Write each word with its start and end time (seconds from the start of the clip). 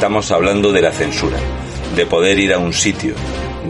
Estamos 0.00 0.30
hablando 0.30 0.72
de 0.72 0.80
la 0.80 0.92
censura, 0.92 1.36
de 1.94 2.06
poder 2.06 2.38
ir 2.38 2.54
a 2.54 2.58
un 2.58 2.72
sitio, 2.72 3.12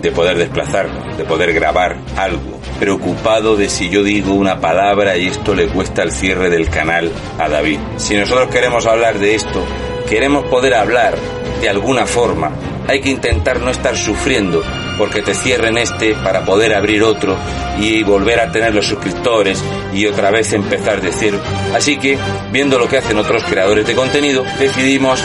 de 0.01 0.13
poder 0.13 0.39
desplazarnos, 0.39 1.19
de 1.19 1.25
poder 1.25 1.53
grabar 1.53 1.97
algo, 2.17 2.61
preocupado 2.79 3.57
de 3.57 3.69
si 3.69 3.91
yo 3.91 4.05
digo 4.05 4.35
una 4.35 4.61
palabra 4.61 5.17
y 5.17 5.27
esto 5.27 5.57
le 5.57 5.67
cuesta 5.67 6.05
el 6.05 6.13
cierre 6.13 6.49
del 6.49 6.71
canal 6.71 7.11
a 7.37 7.49
David. 7.49 7.81
Si 7.97 8.15
nosotros 8.15 8.49
queremos 8.49 8.87
hablar 8.87 9.19
de 9.19 9.35
esto, 9.35 9.65
queremos 10.09 10.45
poder 10.45 10.75
hablar 10.75 11.17
de 11.61 11.69
alguna 11.69 12.07
forma, 12.07 12.53
hay 12.87 13.01
que 13.01 13.11
intentar 13.11 13.61
no 13.61 13.71
estar 13.71 13.97
sufriendo 13.97 14.63
porque 14.99 15.23
te 15.23 15.35
cierren 15.35 15.79
este 15.79 16.15
para 16.15 16.45
poder 16.45 16.75
abrir 16.75 17.03
otro 17.03 17.37
y 17.79 18.03
volver 18.03 18.39
a 18.39 18.53
tener 18.53 18.75
los 18.75 18.87
suscriptores 18.87 19.65
y 19.93 20.07
otra 20.07 20.31
vez 20.31 20.53
empezar 20.53 21.01
de 21.01 21.11
cero. 21.11 21.41
Así 21.75 21.99
que, 21.99 22.19
viendo 22.53 22.79
lo 22.79 22.89
que 22.89 22.99
hacen 22.99 23.19
otros 23.19 23.43
creadores 23.45 23.87
de 23.87 23.95
contenido, 23.95 24.45
decidimos 24.59 25.25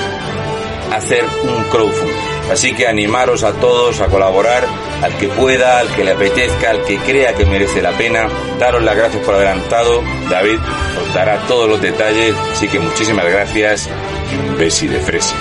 hacer 0.95 1.23
un 1.43 1.63
crowdfunding. 1.65 2.15
Así 2.51 2.73
que 2.73 2.87
animaros 2.87 3.43
a 3.43 3.53
todos 3.53 4.01
a 4.01 4.07
colaborar, 4.07 4.65
al 5.01 5.17
que 5.17 5.27
pueda, 5.27 5.79
al 5.79 5.93
que 5.95 6.03
le 6.03 6.11
apetezca, 6.11 6.69
al 6.69 6.83
que 6.83 6.97
crea 6.97 7.33
que 7.33 7.45
merece 7.45 7.81
la 7.81 7.91
pena. 7.91 8.29
Daros 8.59 8.83
las 8.83 8.95
gracias 8.95 9.23
por 9.25 9.35
adelantado. 9.35 10.03
David 10.29 10.59
os 11.01 11.13
dará 11.13 11.39
todos 11.47 11.67
los 11.67 11.81
detalles. 11.81 12.35
Así 12.51 12.67
que 12.67 12.79
muchísimas 12.79 13.25
gracias 13.25 13.89
y 14.31 14.35
un 14.35 14.57
besi 14.57 14.87
de 14.87 14.99
fresa. 14.99 15.35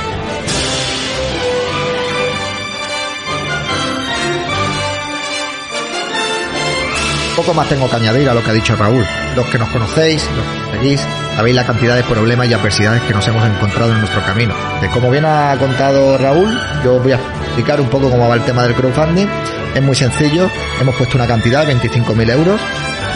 Poco 7.37 7.53
más 7.53 7.69
tengo 7.69 7.91
que 7.91 7.97
añadir 7.97 8.29
a 8.29 8.35
lo 8.35 8.45
que 8.45 8.51
ha 8.51 8.53
dicho 8.53 8.77
Raúl. 8.77 9.05
Los 9.35 9.47
que 9.47 9.59
nos 9.59 9.69
conocéis, 9.71 10.25
los 10.37 10.47
que 10.47 10.79
seguís, 10.79 11.01
sabéis 11.35 11.57
la 11.57 11.67
cantidad 11.67 11.97
de 11.97 12.05
problemas 12.05 12.49
y 12.49 12.55
adversidades 12.55 13.03
que 13.03 13.13
nos 13.13 13.27
hemos 13.27 13.45
encontrado 13.45 13.91
en 13.91 13.99
nuestro 13.99 14.25
camino. 14.25 14.55
De 14.81 14.89
como 14.89 15.11
bien 15.11 15.25
ha 15.25 15.57
contado 15.59 16.17
Raúl, 16.17 16.57
yo 16.85 17.01
voy 17.01 17.11
a 17.11 17.17
explicar 17.17 17.81
un 17.81 17.89
poco 17.89 18.09
cómo 18.09 18.29
va 18.29 18.37
el 18.37 18.45
tema 18.45 18.63
del 18.63 18.75
crowdfunding. 18.75 19.27
Es 19.75 19.83
muy 19.83 19.97
sencillo, 19.97 20.49
hemos 20.81 20.95
puesto 20.95 21.17
una 21.17 21.27
cantidad, 21.27 21.67
25.000 21.67 22.31
euros, 22.31 22.61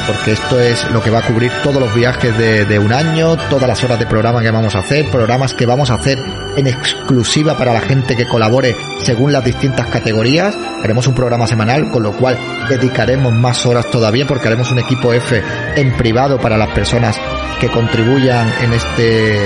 porque 0.08 0.32
esto 0.32 0.58
es 0.58 0.90
lo 0.90 1.02
que 1.02 1.10
va 1.10 1.18
a 1.18 1.22
cubrir 1.22 1.52
todos 1.62 1.80
los 1.80 1.94
viajes 1.94 2.36
de, 2.36 2.78
un 2.78 2.92
año, 2.92 3.36
todas 3.50 3.68
las 3.68 3.84
horas 3.84 3.98
de 3.98 4.06
programa 4.06 4.40
que 4.40 4.50
vamos 4.50 4.74
a 4.74 4.78
hacer, 4.78 5.10
programas 5.10 5.52
que 5.52 5.66
vamos 5.66 5.90
a 5.90 5.94
hacer 5.94 6.18
en 6.56 6.66
exclusiva 6.66 7.56
para 7.56 7.74
la 7.74 7.80
gente 7.80 8.16
que 8.16 8.26
colabore 8.26 8.74
según 9.02 9.32
las 9.32 9.44
distintas 9.44 9.86
categorías. 9.88 10.56
Haremos 10.82 11.06
un 11.06 11.14
programa 11.14 11.46
semanal, 11.46 11.90
con 11.90 12.02
lo 12.02 12.12
cual 12.12 12.38
dedicaremos 12.70 13.32
más 13.34 13.66
horas 13.66 13.90
todavía 13.90 14.26
porque 14.26 14.48
haremos 14.48 14.72
un 14.72 14.78
equipo 14.78 15.12
F 15.12 15.42
en 15.76 15.92
privado 15.96 16.38
para 16.38 16.56
las 16.56 16.70
personas 16.70 17.20
que 17.60 17.68
contribuyan 17.68 18.50
en 18.62 18.72
este 18.72 19.38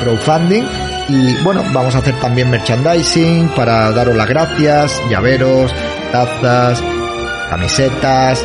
crowdfunding. 0.00 0.64
Y 1.08 1.34
bueno, 1.44 1.62
vamos 1.72 1.94
a 1.94 1.98
hacer 1.98 2.18
también 2.20 2.50
merchandising 2.50 3.50
para 3.54 3.92
daros 3.92 4.16
las 4.16 4.28
gracias, 4.28 5.02
llaveros, 5.10 5.74
tazas, 6.10 6.82
camisetas, 7.50 8.44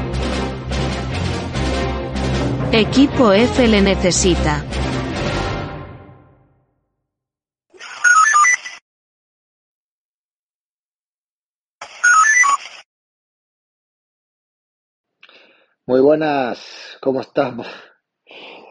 Equipo 2.73 3.33
F 3.33 3.67
le 3.67 3.81
necesita. 3.81 4.63
Muy 15.85 15.99
buenas, 15.99 16.97
¿cómo 17.01 17.19
estamos? 17.19 17.67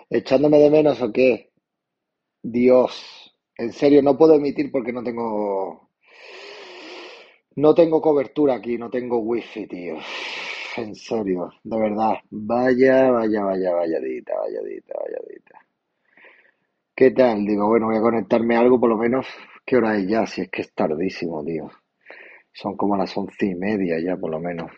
¿Echándome 0.09 0.57
de 0.61 0.71
menos 0.71 1.03
o 1.03 1.13
qué? 1.13 1.53
Dios, 2.43 3.37
en 3.55 3.71
serio, 3.75 4.01
no 4.03 4.17
puedo 4.17 4.37
emitir 4.37 4.73
porque 4.73 4.95
no 4.95 5.05
tengo. 5.05 5.91
No 7.57 7.75
tengo 7.75 8.01
cobertura 8.01 8.55
aquí, 8.55 8.79
no 8.79 8.89
tengo 8.89 9.19
wifi, 9.19 9.67
tío. 9.67 9.99
En 10.81 10.95
serio, 10.95 11.51
de 11.63 11.79
verdad. 11.79 12.15
Vaya, 12.31 13.11
vaya, 13.11 13.45
vaya, 13.45 13.75
valladita, 13.75 14.33
valladita, 14.35 14.95
valladita. 14.99 15.59
¿Qué 16.95 17.11
tal? 17.11 17.45
Digo, 17.45 17.69
bueno, 17.69 17.87
voy 17.87 17.97
a 17.97 18.01
conectarme 18.01 18.57
algo 18.57 18.81
por 18.81 18.89
lo 18.89 18.97
menos. 18.97 19.27
¿Qué 19.67 19.77
hora 19.77 19.99
es 19.99 20.09
ya? 20.09 20.27
Si 20.27 20.41
es 20.41 20.49
que 20.51 20.63
es 20.63 20.73
tardísimo, 20.73 21.45
tío. 21.45 21.71
Son 22.53 22.79
como 22.79 22.97
las 22.97 23.15
once 23.15 23.45
y 23.45 23.55
media 23.55 24.01
ya, 24.01 24.17
por 24.17 24.31
lo 24.31 24.41
menos. 24.41 24.71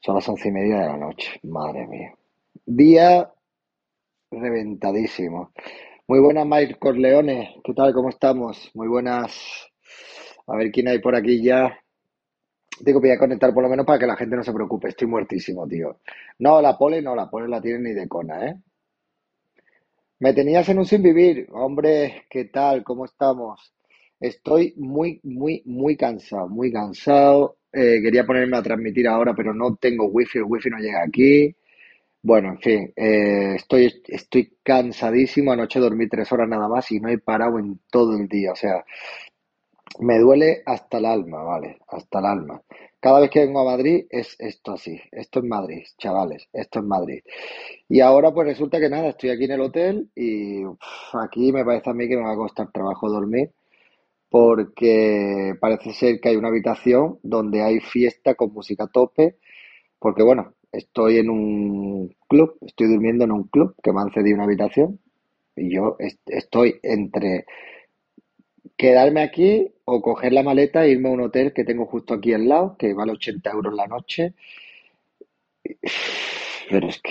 Son 0.00 0.16
las 0.16 0.28
once 0.28 0.48
y 0.48 0.52
media 0.52 0.80
de 0.80 0.86
la 0.86 0.96
noche. 0.96 1.38
Madre 1.44 1.86
mía. 1.86 2.12
Día 2.66 3.32
reventadísimo. 4.32 5.52
Muy 6.08 6.18
buenas, 6.18 6.44
Mike 6.44 6.76
Corleone. 6.80 7.54
¿Qué 7.62 7.72
tal? 7.72 7.94
¿Cómo 7.94 8.08
estamos? 8.08 8.68
Muy 8.74 8.88
buenas. 8.88 9.70
A 10.48 10.56
ver 10.56 10.72
quién 10.72 10.88
hay 10.88 10.98
por 10.98 11.14
aquí 11.14 11.40
ya. 11.40 11.83
Digo, 12.80 13.00
voy 13.00 13.10
a 13.10 13.18
conectar 13.18 13.52
por 13.54 13.62
lo 13.62 13.68
menos 13.68 13.86
para 13.86 13.98
que 13.98 14.06
la 14.06 14.16
gente 14.16 14.36
no 14.36 14.42
se 14.42 14.52
preocupe. 14.52 14.88
Estoy 14.88 15.06
muertísimo, 15.06 15.66
tío. 15.66 16.00
No, 16.38 16.60
la 16.60 16.76
pole 16.76 17.00
no, 17.02 17.14
la 17.14 17.30
pole 17.30 17.48
la 17.48 17.60
tiene 17.60 17.78
ni 17.78 17.92
de 17.92 18.08
cona, 18.08 18.46
¿eh? 18.46 18.56
Me 20.20 20.32
tenías 20.32 20.68
en 20.68 20.78
un 20.78 20.86
sin 20.86 21.02
vivir. 21.02 21.48
Hombre, 21.52 22.24
¿qué 22.30 22.46
tal? 22.46 22.82
¿Cómo 22.82 23.04
estamos? 23.04 23.74
Estoy 24.18 24.74
muy, 24.76 25.20
muy, 25.22 25.62
muy 25.66 25.96
cansado, 25.96 26.48
muy 26.48 26.72
cansado. 26.72 27.58
Eh, 27.72 28.00
quería 28.02 28.24
ponerme 28.24 28.56
a 28.56 28.62
transmitir 28.62 29.06
ahora, 29.08 29.34
pero 29.34 29.52
no 29.52 29.76
tengo 29.76 30.06
wifi, 30.06 30.38
el 30.38 30.44
wifi 30.44 30.70
no 30.70 30.78
llega 30.78 31.02
aquí. 31.02 31.54
Bueno, 32.22 32.50
en 32.50 32.58
fin, 32.58 32.92
eh, 32.96 33.54
estoy, 33.56 34.02
estoy 34.06 34.56
cansadísimo. 34.62 35.52
Anoche 35.52 35.78
dormí 35.78 36.08
tres 36.08 36.32
horas 36.32 36.48
nada 36.48 36.68
más 36.68 36.90
y 36.90 37.00
no 37.00 37.08
he 37.10 37.18
parado 37.18 37.58
en 37.58 37.80
todo 37.90 38.16
el 38.16 38.26
día. 38.28 38.52
O 38.52 38.56
sea, 38.56 38.84
me 40.00 40.18
duele 40.18 40.62
hasta 40.66 40.98
el 40.98 41.06
alma, 41.06 41.42
¿vale? 41.42 41.78
Hasta 41.88 42.18
el 42.20 42.26
alma. 42.26 42.62
Cada 43.00 43.20
vez 43.20 43.30
que 43.30 43.40
vengo 43.40 43.60
a 43.60 43.64
Madrid 43.76 44.06
es 44.10 44.36
esto 44.38 44.72
así. 44.72 45.00
Esto 45.12 45.40
es 45.40 45.44
Madrid, 45.44 45.84
chavales. 45.98 46.48
Esto 46.52 46.80
es 46.80 46.84
Madrid. 46.86 47.20
Y 47.88 48.00
ahora 48.00 48.32
pues 48.32 48.48
resulta 48.48 48.80
que 48.80 48.88
nada, 48.90 49.08
estoy 49.10 49.30
aquí 49.30 49.44
en 49.44 49.52
el 49.52 49.60
hotel 49.62 50.10
y 50.16 50.62
aquí 51.14 51.52
me 51.52 51.64
parece 51.64 51.90
a 51.90 51.94
mí 51.94 52.08
que 52.08 52.16
me 52.16 52.24
va 52.24 52.32
a 52.32 52.36
costar 52.36 52.70
trabajo 52.72 53.10
dormir 53.10 53.50
porque 54.28 55.54
parece 55.60 55.92
ser 55.92 56.20
que 56.20 56.30
hay 56.30 56.36
una 56.36 56.48
habitación 56.48 57.18
donde 57.22 57.62
hay 57.62 57.80
fiesta 57.80 58.34
con 58.34 58.52
música 58.52 58.84
a 58.84 58.88
tope, 58.88 59.36
porque 59.98 60.22
bueno, 60.22 60.54
estoy 60.72 61.18
en 61.18 61.30
un 61.30 62.16
club, 62.28 62.56
estoy 62.62 62.88
durmiendo 62.88 63.24
en 63.24 63.32
un 63.32 63.44
club 63.44 63.74
que 63.82 63.92
me 63.92 64.00
han 64.02 64.12
cedido 64.12 64.36
una 64.36 64.44
habitación 64.44 65.00
y 65.56 65.74
yo 65.74 65.96
est- 66.00 66.20
estoy 66.28 66.80
entre 66.82 67.46
quedarme 68.76 69.22
aquí 69.22 69.72
o 69.84 70.00
coger 70.02 70.32
la 70.32 70.42
maleta 70.42 70.84
e 70.84 70.90
irme 70.90 71.08
a 71.08 71.12
un 71.12 71.20
hotel 71.20 71.52
que 71.52 71.64
tengo 71.64 71.86
justo 71.86 72.14
aquí 72.14 72.32
al 72.32 72.48
lado, 72.48 72.76
que 72.78 72.94
vale 72.94 73.12
80 73.12 73.50
euros 73.50 73.74
la 73.74 73.86
noche, 73.86 74.34
pero 76.70 76.88
es 76.88 77.00
que 77.00 77.10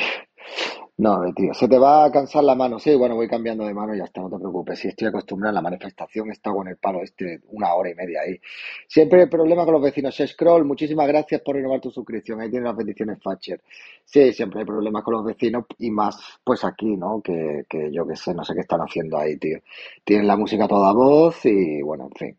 No, 0.95 1.19
tío, 1.33 1.53
se 1.55 1.67
te 1.67 1.79
va 1.79 2.05
a 2.05 2.11
cansar 2.11 2.43
la 2.43 2.53
mano. 2.53 2.77
Sí, 2.77 2.95
bueno, 2.95 3.15
voy 3.15 3.27
cambiando 3.27 3.65
de 3.65 3.73
mano 3.73 3.95
y 3.95 3.97
ya 3.97 4.03
está, 4.05 4.21
no 4.21 4.29
te 4.29 4.37
preocupes. 4.37 4.77
Si 4.79 4.87
estoy 4.89 5.07
acostumbrado 5.07 5.49
a 5.51 5.55
la 5.55 5.61
manifestación, 5.61 6.29
he 6.29 6.33
estado 6.33 6.57
con 6.57 6.67
el 6.67 6.77
palo 6.77 7.01
este 7.01 7.41
una 7.49 7.73
hora 7.73 7.89
y 7.89 7.95
media 7.95 8.21
ahí. 8.21 8.39
Siempre 8.87 9.21
hay 9.21 9.27
problema 9.27 9.65
con 9.65 9.73
los 9.73 9.81
vecinos. 9.81 10.15
Scroll, 10.23 10.65
muchísimas 10.65 11.07
gracias 11.07 11.41
por 11.41 11.55
renovar 11.55 11.81
tu 11.81 11.89
suscripción. 11.89 12.41
Ahí 12.41 12.49
tienes 12.51 12.67
las 12.67 12.77
bendiciones 12.77 13.19
Thatcher. 13.19 13.59
Sí, 14.05 14.33
siempre 14.33 14.59
hay 14.59 14.65
problemas 14.65 15.03
con 15.03 15.15
los 15.15 15.25
vecinos 15.25 15.65
y 15.79 15.89
más, 15.89 16.15
pues 16.43 16.63
aquí, 16.63 16.95
¿no? 16.95 17.21
Que, 17.23 17.63
que 17.67 17.91
yo 17.91 18.05
qué 18.07 18.15
sé, 18.15 18.33
no 18.35 18.43
sé 18.43 18.53
qué 18.53 18.61
están 18.61 18.81
haciendo 18.81 19.17
ahí, 19.17 19.37
tío. 19.37 19.59
Tienen 20.03 20.27
la 20.27 20.37
música 20.37 20.65
a 20.65 20.67
toda 20.67 20.93
voz 20.93 21.43
y 21.45 21.81
bueno, 21.81 22.05
en 22.05 22.11
fin. 22.15 22.37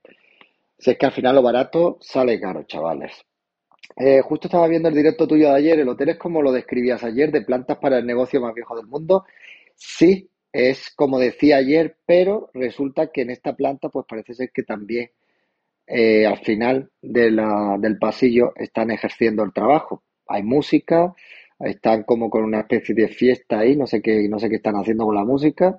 Si 0.79 0.91
es 0.93 0.99
que 0.99 1.07
al 1.07 1.13
final 1.13 1.35
lo 1.37 1.43
barato 1.43 1.99
sale 2.01 2.41
caro, 2.41 2.65
chavales. 2.65 3.13
Eh, 3.97 4.21
justo 4.23 4.49
estaba 4.49 4.69
viendo 4.69 4.89
el 4.89 4.95
directo 4.95 5.27
tuyo 5.27 5.49
de 5.51 5.57
ayer. 5.57 5.79
¿El 5.79 5.89
hotel 5.89 6.11
es 6.11 6.19
como 6.19 6.43
lo 6.43 6.53
describías 6.53 7.03
ayer, 7.05 7.31
de 7.33 7.43
plantas 7.43 7.79
para 7.79 7.99
el 7.99 8.07
negocio 8.07 8.41
más 8.41 8.55
viejo 8.55 8.77
del 8.77 8.87
mundo? 8.87 9.25
Sí, 9.77 10.31
es 10.53 10.91
como 10.95 11.19
decía 11.19 11.57
ayer, 11.59 11.97
pero 12.07 12.51
resulta 12.55 13.09
que 13.13 13.23
en 13.23 13.31
esta 13.31 13.55
planta, 13.57 13.89
pues 13.89 14.07
parece 14.09 14.35
ser 14.35 14.51
que 14.53 14.63
también 14.63 15.11
eh, 15.87 16.27
al 16.27 16.39
final 16.39 16.91
de 17.03 17.31
la- 17.31 17.77
del 17.81 17.99
pasillo 17.99 18.53
están 18.57 18.91
ejerciendo 18.93 19.43
el 19.45 19.53
trabajo. 19.53 20.03
Hay 20.29 20.43
música, 20.43 21.15
están 21.61 22.05
como 22.05 22.31
con 22.31 22.45
una 22.45 22.61
especie 22.61 22.95
de 22.95 23.09
fiesta 23.09 23.61
ahí, 23.61 23.77
no 23.77 23.87
sé 23.87 24.03
qué, 24.03 24.29
no 24.29 24.39
sé 24.39 24.49
qué 24.51 24.57
están 24.57 24.77
haciendo 24.77 25.05
con 25.07 25.15
la 25.17 25.25
música. 25.25 25.77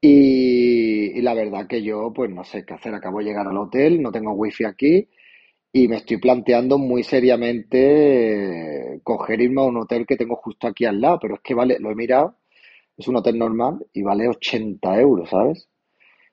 Y, 0.00 1.18
y 1.18 1.22
la 1.22 1.34
verdad 1.34 1.66
que 1.66 1.82
yo, 1.82 2.12
pues 2.14 2.30
no 2.30 2.44
sé 2.44 2.64
qué 2.64 2.74
hacer. 2.74 2.94
Acabo 2.94 3.18
de 3.18 3.24
llegar 3.26 3.46
al 3.46 3.56
hotel, 3.58 4.00
no 4.02 4.10
tengo 4.12 4.32
wifi 4.32 4.64
aquí. 4.64 5.08
Y 5.72 5.86
me 5.88 5.96
estoy 5.96 6.16
planteando 6.16 6.78
muy 6.78 7.04
seriamente 7.04 8.94
eh, 8.94 9.00
coger 9.04 9.40
irme 9.40 9.60
a 9.60 9.64
un 9.64 9.76
hotel 9.76 10.04
que 10.06 10.16
tengo 10.16 10.36
justo 10.36 10.66
aquí 10.66 10.84
al 10.84 11.00
lado, 11.00 11.18
pero 11.20 11.34
es 11.36 11.40
que 11.42 11.54
vale, 11.54 11.78
lo 11.78 11.90
he 11.90 11.94
mirado, 11.94 12.36
es 12.96 13.08
un 13.08 13.16
hotel 13.16 13.38
normal 13.38 13.86
y 13.92 14.02
vale 14.02 14.28
80 14.28 15.00
euros, 15.00 15.30
¿sabes? 15.30 15.68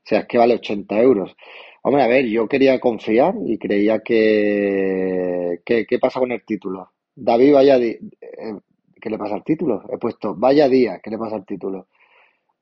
O 0.05 0.09
sea, 0.09 0.21
es 0.21 0.27
que 0.27 0.37
vale 0.39 0.55
80 0.55 0.99
euros. 1.01 1.35
Hombre, 1.83 2.03
a 2.03 2.07
ver, 2.07 2.25
yo 2.27 2.47
quería 2.47 2.79
confiar 2.79 3.35
y 3.45 3.57
creía 3.59 3.99
que... 4.01 5.61
que- 5.65 5.85
¿Qué 5.87 5.99
pasa 5.99 6.19
con 6.19 6.31
el 6.33 6.45
título? 6.45 6.91
David, 7.15 7.53
vaya 7.53 7.79
di- 7.79 7.97
eh, 8.21 8.55
¿Qué 9.01 9.09
le 9.09 9.17
pasa 9.19 9.35
al 9.35 9.43
título? 9.45 9.83
He 9.91 9.97
puesto, 9.99 10.35
vaya 10.35 10.69
día, 10.69 10.99
¿qué 11.03 11.11
le 11.11 11.17
pasa 11.19 11.35
al 11.37 11.45
título? 11.45 11.87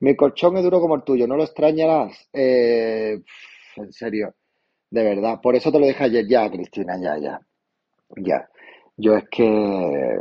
Mi 0.01 0.15
colchón 0.15 0.57
es 0.57 0.63
duro 0.63 0.79
como 0.81 0.95
el 0.95 1.03
tuyo, 1.03 1.27
¿no 1.27 1.37
lo 1.37 1.43
extrañarás? 1.43 2.29
Eh, 2.33 3.21
en 3.77 3.93
serio, 3.93 4.33
de 4.89 5.03
verdad. 5.03 5.39
Por 5.41 5.55
eso 5.55 5.71
te 5.71 5.79
lo 5.79 5.85
dije 5.87 6.03
ayer 6.03 6.27
ya, 6.27 6.49
Cristina, 6.49 6.97
ya, 7.01 7.17
ya. 7.17 7.41
Ya, 8.17 8.49
yo 8.97 9.15
es 9.17 9.25
que, 9.29 10.19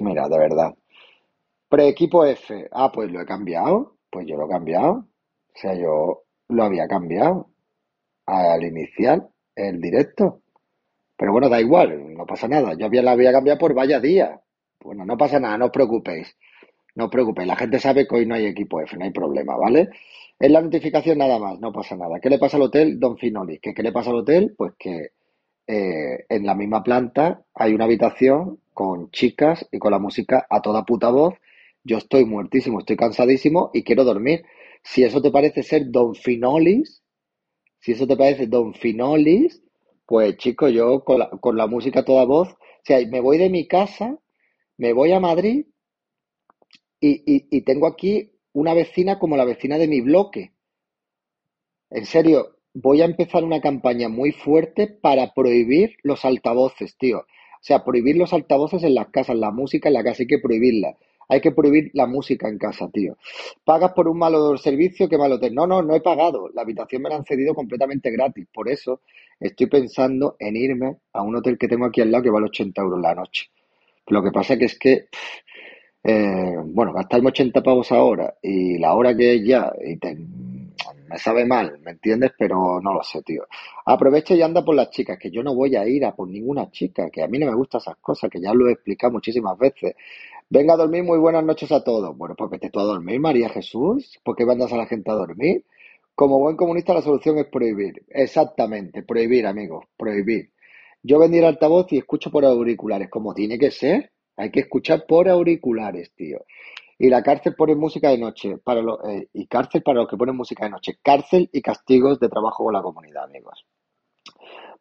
mira, 0.00 0.28
de 0.28 0.38
verdad. 0.38 0.74
Pre-equipo 1.68 2.24
F, 2.24 2.68
ah, 2.72 2.90
pues 2.92 3.10
lo 3.10 3.20
he 3.20 3.26
cambiado, 3.26 3.96
pues 4.10 4.26
yo 4.26 4.36
lo 4.36 4.46
he 4.46 4.48
cambiado. 4.50 4.92
O 4.92 5.58
sea, 5.58 5.74
yo 5.74 6.22
lo 6.48 6.64
había 6.64 6.86
cambiado 6.88 7.50
al 8.26 8.64
inicial, 8.64 9.28
el 9.54 9.80
directo. 9.80 10.42
Pero 11.16 11.32
bueno, 11.32 11.48
da 11.48 11.60
igual, 11.60 12.14
no 12.14 12.26
pasa 12.26 12.48
nada. 12.48 12.74
Yo 12.74 12.88
la 12.90 13.12
había 13.12 13.32
cambiado 13.32 13.58
por 13.58 13.74
vaya 13.74 14.00
día. 14.00 14.40
Bueno, 14.80 15.04
no 15.04 15.16
pasa 15.16 15.40
nada, 15.40 15.58
no 15.58 15.66
os 15.66 15.70
preocupéis. 15.72 16.36
No 16.94 17.06
os 17.06 17.10
preocupéis, 17.10 17.48
la 17.48 17.56
gente 17.56 17.78
sabe 17.78 18.06
que 18.06 18.16
hoy 18.16 18.26
no 18.26 18.34
hay 18.34 18.46
equipo 18.46 18.80
F, 18.80 18.96
no 18.96 19.04
hay 19.04 19.12
problema, 19.12 19.56
¿vale? 19.56 19.90
Es 20.38 20.50
la 20.50 20.60
notificación 20.60 21.18
nada 21.18 21.38
más, 21.38 21.58
no 21.60 21.72
pasa 21.72 21.96
nada. 21.96 22.20
¿Qué 22.20 22.28
le 22.28 22.38
pasa 22.38 22.56
al 22.56 22.64
hotel? 22.64 22.98
Don 23.00 23.16
Finoli. 23.16 23.58
¿Qué, 23.58 23.72
qué 23.74 23.82
le 23.82 23.92
pasa 23.92 24.10
al 24.10 24.16
hotel? 24.16 24.54
Pues 24.56 24.74
que 24.78 25.10
eh, 25.66 26.26
en 26.28 26.46
la 26.46 26.54
misma 26.54 26.82
planta 26.82 27.44
hay 27.54 27.74
una 27.74 27.84
habitación 27.84 28.60
con 28.74 29.10
chicas 29.10 29.66
y 29.72 29.78
con 29.78 29.92
la 29.92 29.98
música 29.98 30.46
a 30.50 30.60
toda 30.60 30.84
puta 30.84 31.10
voz. 31.10 31.34
Yo 31.84 31.98
estoy 31.98 32.24
muertísimo, 32.24 32.80
estoy 32.80 32.96
cansadísimo 32.96 33.70
y 33.72 33.82
quiero 33.84 34.04
dormir. 34.04 34.44
Si 34.82 35.04
eso 35.04 35.22
te 35.22 35.30
parece 35.30 35.62
ser 35.62 35.90
Don 35.90 36.14
Finolis, 36.14 37.02
si 37.80 37.92
eso 37.92 38.06
te 38.06 38.16
parece 38.16 38.46
Don 38.46 38.74
Finolis, 38.74 39.62
pues 40.06 40.36
chico, 40.36 40.68
yo 40.68 41.02
con 41.04 41.20
la, 41.20 41.30
con 41.30 41.56
la 41.56 41.66
música 41.66 42.00
a 42.00 42.04
toda 42.04 42.24
voz, 42.24 42.50
o 42.50 42.58
sea, 42.84 42.98
me 43.08 43.20
voy 43.20 43.38
de 43.38 43.50
mi 43.50 43.66
casa, 43.66 44.18
me 44.76 44.92
voy 44.92 45.12
a 45.12 45.20
Madrid 45.20 45.66
y, 47.00 47.22
y, 47.26 47.46
y 47.50 47.60
tengo 47.62 47.86
aquí 47.86 48.32
una 48.56 48.72
vecina 48.72 49.18
como 49.18 49.36
la 49.36 49.44
vecina 49.44 49.76
de 49.76 49.86
mi 49.86 50.00
bloque. 50.00 50.52
En 51.90 52.06
serio, 52.06 52.56
voy 52.72 53.02
a 53.02 53.04
empezar 53.04 53.44
una 53.44 53.60
campaña 53.60 54.08
muy 54.08 54.32
fuerte 54.32 54.86
para 54.86 55.34
prohibir 55.34 55.98
los 56.02 56.24
altavoces, 56.24 56.96
tío. 56.96 57.18
O 57.18 57.24
sea, 57.60 57.84
prohibir 57.84 58.16
los 58.16 58.32
altavoces 58.32 58.82
en 58.82 58.94
las 58.94 59.08
casas, 59.08 59.36
la 59.36 59.50
música 59.50 59.90
en 59.90 59.92
la 59.92 60.02
casa, 60.02 60.22
hay 60.22 60.26
que 60.26 60.38
prohibirla. 60.38 60.96
Hay 61.28 61.42
que 61.42 61.52
prohibir 61.52 61.90
la 61.92 62.06
música 62.06 62.48
en 62.48 62.56
casa, 62.56 62.88
tío. 62.90 63.18
Pagas 63.62 63.92
por 63.92 64.08
un 64.08 64.16
malo 64.16 64.56
servicio, 64.56 65.06
qué 65.06 65.18
malo 65.18 65.34
hotel. 65.34 65.54
No, 65.54 65.66
no, 65.66 65.82
no 65.82 65.94
he 65.94 66.00
pagado. 66.00 66.48
La 66.54 66.62
habitación 66.62 67.02
me 67.02 67.10
la 67.10 67.16
han 67.16 67.26
cedido 67.26 67.54
completamente 67.54 68.10
gratis. 68.10 68.46
Por 68.50 68.70
eso 68.70 69.02
estoy 69.38 69.66
pensando 69.66 70.36
en 70.38 70.56
irme 70.56 70.96
a 71.12 71.20
un 71.20 71.36
hotel 71.36 71.58
que 71.58 71.68
tengo 71.68 71.84
aquí 71.84 72.00
al 72.00 72.10
lado 72.10 72.24
que 72.24 72.30
vale 72.30 72.46
80 72.46 72.80
euros 72.80 73.00
la 73.02 73.14
noche. 73.14 73.50
Lo 74.08 74.22
que 74.22 74.30
pasa 74.30 74.56
que 74.56 74.66
es 74.66 74.78
que 74.78 75.08
eh, 76.06 76.56
bueno, 76.64 76.92
gastarme 76.92 77.28
80 77.30 77.62
pavos 77.62 77.90
ahora 77.92 78.34
y 78.42 78.78
la 78.78 78.94
hora 78.94 79.16
que 79.16 79.34
es 79.36 79.44
ya, 79.46 79.72
y 79.84 79.96
te- 79.98 80.16
me 81.08 81.18
sabe 81.18 81.44
mal, 81.44 81.78
¿me 81.84 81.92
entiendes? 81.92 82.32
Pero 82.38 82.80
no 82.80 82.92
lo 82.94 83.02
sé, 83.02 83.22
tío. 83.22 83.44
Aprovecha 83.86 84.34
y 84.34 84.42
anda 84.42 84.64
por 84.64 84.74
las 84.74 84.90
chicas, 84.90 85.18
que 85.18 85.30
yo 85.30 85.42
no 85.42 85.54
voy 85.54 85.76
a 85.76 85.86
ir 85.86 86.04
a 86.04 86.14
por 86.14 86.28
ninguna 86.28 86.70
chica, 86.70 87.08
que 87.10 87.22
a 87.22 87.28
mí 87.28 87.38
no 87.38 87.46
me 87.46 87.54
gustan 87.54 87.80
esas 87.80 87.96
cosas, 87.98 88.30
que 88.30 88.40
ya 88.40 88.52
lo 88.54 88.68
he 88.68 88.72
explicado 88.72 89.12
muchísimas 89.12 89.56
veces. 89.58 89.94
Venga 90.50 90.74
a 90.74 90.76
dormir, 90.76 91.04
muy 91.04 91.18
buenas 91.18 91.44
noches 91.44 91.72
a 91.72 91.84
todos. 91.84 92.16
Bueno, 92.16 92.34
pues 92.36 92.50
vete 92.50 92.70
tú 92.70 92.80
a 92.80 92.84
dormir, 92.84 93.20
María 93.20 93.48
Jesús. 93.50 94.18
¿Por 94.24 94.36
qué 94.36 94.46
mandas 94.46 94.72
a 94.72 94.76
la 94.76 94.86
gente 94.86 95.10
a 95.10 95.14
dormir? 95.14 95.64
Como 96.14 96.38
buen 96.40 96.56
comunista, 96.56 96.94
la 96.94 97.02
solución 97.02 97.38
es 97.38 97.46
prohibir. 97.46 98.04
Exactamente, 98.08 99.02
prohibir, 99.02 99.46
amigos, 99.46 99.86
prohibir. 99.96 100.50
Yo 101.02 101.18
vendí 101.18 101.38
el 101.38 101.44
altavoz 101.46 101.92
y 101.92 101.98
escucho 101.98 102.30
por 102.30 102.44
auriculares, 102.44 103.08
como 103.10 103.34
tiene 103.34 103.58
que 103.58 103.70
ser. 103.70 104.12
Hay 104.36 104.50
que 104.50 104.60
escuchar 104.60 105.06
por 105.06 105.28
auriculares, 105.28 106.12
tío. 106.14 106.44
Y 106.98 107.08
la 107.10 107.22
cárcel 107.22 107.54
pone 107.54 107.74
música 107.74 108.10
de 108.10 108.18
noche 108.18 108.58
para 108.58 108.82
lo- 108.82 109.04
eh, 109.08 109.28
y 109.34 109.46
cárcel 109.46 109.82
para 109.82 110.00
los 110.00 110.08
que 110.08 110.16
ponen 110.16 110.36
música 110.36 110.64
de 110.64 110.70
noche. 110.70 110.98
Cárcel 111.02 111.48
y 111.52 111.62
castigos 111.62 112.20
de 112.20 112.28
trabajo 112.28 112.64
con 112.64 112.74
la 112.74 112.82
comunidad, 112.82 113.24
amigos. 113.24 113.66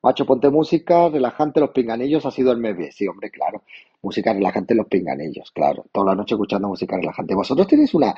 Macho, 0.01 0.25
ponte 0.25 0.49
música 0.49 1.09
relajante, 1.09 1.59
los 1.59 1.71
pinganillos 1.71 2.25
ha 2.25 2.31
sido 2.31 2.51
el 2.51 2.57
mes 2.59 2.77
bien. 2.77 2.91
Sí, 2.91 3.07
hombre, 3.07 3.31
claro. 3.31 3.63
Música 4.01 4.33
relajante, 4.33 4.75
los 4.75 4.87
pinganillos, 4.87 5.51
claro. 5.51 5.85
Toda 5.91 6.07
la 6.07 6.15
noche 6.15 6.35
escuchando 6.35 6.67
música 6.67 6.95
relajante. 6.97 7.33
Vosotros 7.33 7.67
tenéis 7.67 7.93
una. 7.93 8.13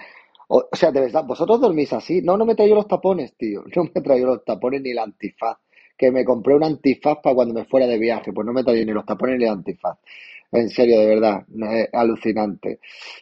O, 0.50 0.68
o 0.72 0.76
sea, 0.76 0.92
de 0.92 1.02
verdad, 1.02 1.24
vosotros 1.26 1.60
dormís 1.62 1.94
así. 1.94 2.22
No, 2.22 2.38
no 2.38 2.46
me 2.46 2.56
traigo 2.56 2.76
los 2.76 2.88
tapones, 2.88 3.36
tío. 3.38 3.64
No 3.76 3.84
me 3.94 4.02
traigo 4.02 4.28
los 4.28 4.44
tapones 4.46 4.82
ni 4.82 4.92
el 4.92 5.00
antifaz. 5.00 5.58
Que 5.98 6.12
me 6.12 6.24
compré 6.26 6.56
un 6.56 6.64
antifaz 6.64 7.18
para 7.24 7.36
cuando 7.36 7.54
me 7.54 7.66
fuera 7.66 7.88
de 7.88 7.98
viaje. 7.98 8.34
Pues 8.34 8.46
no 8.46 8.54
me 8.54 8.64
traigo 8.64 8.86
ni 8.86 8.92
los 8.92 9.06
tapones 9.06 9.38
ni 9.40 9.46
el 9.46 9.52
antifaz. 9.52 9.98
En 10.52 10.70
serio, 10.70 11.00
de 11.00 11.08
verdad. 11.08 11.46
Es 11.72 11.90
alucinante. 11.94 12.80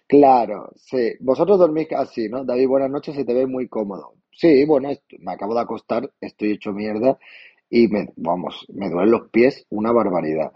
Claro, 0.08 0.72
sí. 0.76 1.14
Vosotros 1.20 1.60
dormís 1.60 1.92
así, 1.94 2.30
¿no? 2.30 2.44
David, 2.46 2.68
buenas 2.68 2.92
noches, 2.92 3.16
se 3.16 3.26
te 3.26 3.34
ve 3.34 3.48
muy 3.48 3.68
cómodo. 3.68 4.14
Sí, 4.32 4.66
bueno, 4.66 4.90
me 5.20 5.32
acabo 5.32 5.56
de 5.56 5.62
acostar, 5.62 6.12
estoy 6.20 6.52
hecho 6.52 6.74
mierda 6.74 7.18
y 7.70 7.88
me, 7.88 8.10
vamos, 8.18 8.66
me 8.74 8.90
duelen 8.90 9.12
los 9.12 9.30
pies 9.30 9.66
una 9.70 9.92
barbaridad. 9.92 10.52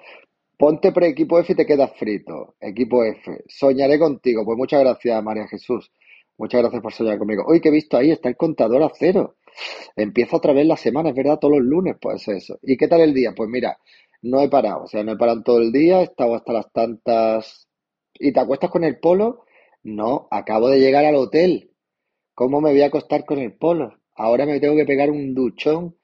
Ponte 0.57 0.91
pre-equipo 0.91 1.39
F 1.39 1.53
y 1.53 1.55
te 1.55 1.65
quedas 1.65 1.91
frito. 1.97 2.55
Equipo 2.59 3.03
F. 3.03 3.43
Soñaré 3.47 3.97
contigo. 3.97 4.45
Pues 4.45 4.57
muchas 4.57 4.81
gracias, 4.81 5.23
María 5.23 5.47
Jesús. 5.47 5.91
Muchas 6.37 6.61
gracias 6.61 6.81
por 6.81 6.93
soñar 6.93 7.17
conmigo. 7.17 7.43
Hoy 7.47 7.61
que 7.61 7.69
he 7.69 7.71
visto 7.71 7.97
ahí, 7.97 8.11
está 8.11 8.29
el 8.29 8.37
contador 8.37 8.83
a 8.83 8.91
cero. 8.93 9.35
Empieza 9.95 10.37
otra 10.37 10.53
vez 10.53 10.65
la 10.65 10.77
semana, 10.77 11.09
es 11.09 11.15
verdad, 11.15 11.39
todos 11.39 11.57
los 11.57 11.65
lunes, 11.65 11.95
pues 11.99 12.27
eso. 12.27 12.59
¿Y 12.61 12.77
qué 12.77 12.87
tal 12.87 13.01
el 13.01 13.13
día? 13.13 13.33
Pues 13.35 13.49
mira, 13.49 13.77
no 14.21 14.41
he 14.41 14.49
parado, 14.49 14.83
o 14.83 14.87
sea, 14.87 15.03
no 15.03 15.13
he 15.13 15.17
parado 15.17 15.43
todo 15.43 15.59
el 15.61 15.71
día, 15.71 16.01
he 16.01 16.03
estado 16.03 16.35
hasta 16.35 16.53
las 16.53 16.71
tantas... 16.71 17.67
¿Y 18.13 18.33
te 18.33 18.39
acuestas 18.39 18.69
con 18.69 18.83
el 18.83 18.99
polo? 18.99 19.45
No, 19.83 20.27
acabo 20.31 20.69
de 20.69 20.79
llegar 20.79 21.05
al 21.05 21.15
hotel. 21.15 21.71
¿Cómo 22.33 22.61
me 22.61 22.71
voy 22.71 22.81
a 22.81 22.87
acostar 22.87 23.25
con 23.25 23.39
el 23.39 23.53
polo? 23.53 23.93
Ahora 24.15 24.45
me 24.45 24.59
tengo 24.59 24.75
que 24.75 24.85
pegar 24.85 25.11
un 25.11 25.33
duchón. 25.33 25.95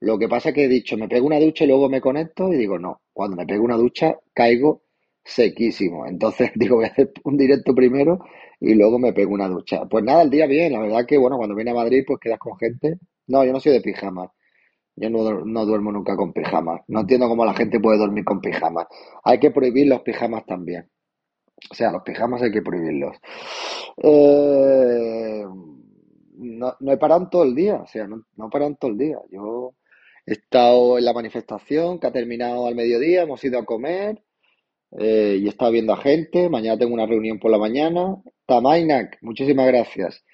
Lo 0.00 0.18
que 0.18 0.28
pasa 0.28 0.52
que 0.52 0.64
he 0.64 0.68
dicho, 0.68 0.96
me 0.96 1.08
pego 1.08 1.26
una 1.26 1.40
ducha 1.40 1.64
y 1.64 1.68
luego 1.68 1.88
me 1.88 2.00
conecto 2.00 2.52
y 2.52 2.56
digo, 2.56 2.78
no, 2.78 3.00
cuando 3.12 3.36
me 3.36 3.46
pego 3.46 3.64
una 3.64 3.76
ducha 3.76 4.16
caigo 4.34 4.82
sequísimo. 5.24 6.06
Entonces 6.06 6.50
digo, 6.56 6.76
voy 6.76 6.86
a 6.86 6.88
hacer 6.88 7.12
un 7.24 7.36
directo 7.36 7.74
primero 7.74 8.18
y 8.60 8.74
luego 8.74 8.98
me 8.98 9.12
pego 9.12 9.32
una 9.34 9.48
ducha. 9.48 9.84
Pues 9.88 10.04
nada, 10.04 10.22
el 10.22 10.30
día 10.30 10.46
bien, 10.46 10.72
la 10.72 10.80
verdad 10.80 11.06
que 11.06 11.18
bueno, 11.18 11.36
cuando 11.36 11.54
viene 11.54 11.70
a 11.70 11.74
Madrid 11.74 12.04
pues 12.06 12.18
quedas 12.20 12.38
con 12.38 12.56
gente. 12.58 12.98
No, 13.26 13.44
yo 13.44 13.52
no 13.52 13.60
soy 13.60 13.72
de 13.72 13.80
pijama. 13.80 14.30
Yo 14.96 15.10
no, 15.10 15.44
no 15.44 15.66
duermo 15.66 15.92
nunca 15.92 16.16
con 16.16 16.32
pijama. 16.32 16.82
No 16.88 17.00
entiendo 17.00 17.28
cómo 17.28 17.44
la 17.44 17.54
gente 17.54 17.80
puede 17.80 17.98
dormir 17.98 18.24
con 18.24 18.40
pijama. 18.40 18.86
Hay 19.24 19.40
que 19.40 19.50
prohibir 19.50 19.88
los 19.88 20.02
pijamas 20.02 20.46
también. 20.46 20.88
O 21.70 21.74
sea, 21.74 21.90
los 21.90 22.02
pijamas 22.02 22.42
hay 22.42 22.52
que 22.52 22.62
prohibirlos. 22.62 23.16
Eh, 24.02 25.44
no, 26.36 26.74
no 26.78 26.92
he 26.92 26.96
parado 26.98 27.28
todo 27.28 27.44
el 27.44 27.54
día, 27.54 27.76
o 27.76 27.86
sea, 27.86 28.06
no, 28.06 28.22
no 28.36 28.46
he 28.46 28.50
parado 28.50 28.76
todo 28.76 28.90
el 28.90 28.98
día. 28.98 29.18
Yo 29.30 29.74
he 30.26 30.32
estado 30.32 30.98
en 30.98 31.04
la 31.04 31.12
manifestación 31.12 31.98
que 31.98 32.06
ha 32.06 32.12
terminado 32.12 32.66
al 32.66 32.74
mediodía, 32.74 33.22
hemos 33.22 33.42
ido 33.44 33.58
a 33.58 33.64
comer, 33.64 34.22
eh, 34.98 35.38
y 35.40 35.46
he 35.46 35.48
estado 35.48 35.72
viendo 35.72 35.92
a 35.92 35.96
gente. 35.96 36.48
Mañana 36.48 36.78
tengo 36.78 36.94
una 36.94 37.06
reunión 37.06 37.38
por 37.38 37.50
la 37.50 37.58
mañana. 37.58 38.16
Tamainak, 38.46 39.18
muchísimas 39.22 39.66
gracias. 39.66 40.24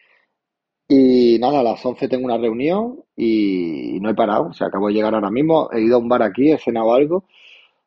Y 0.90 1.38
nada, 1.38 1.60
a 1.60 1.62
las 1.62 1.84
11 1.86 2.08
tengo 2.08 2.24
una 2.26 2.36
reunión 2.38 3.02
y 3.16 3.98
no 4.00 4.10
he 4.10 4.14
parado. 4.14 4.48
O 4.48 4.52
sea, 4.52 4.66
acabo 4.68 4.88
de 4.88 4.94
llegar 4.94 5.14
ahora 5.14 5.30
mismo. 5.30 5.70
He 5.72 5.80
ido 5.82 5.96
a 5.96 5.98
un 6.00 6.08
bar 6.08 6.22
aquí, 6.22 6.50
he 6.50 6.58
cenado 6.58 6.92
algo, 6.92 7.24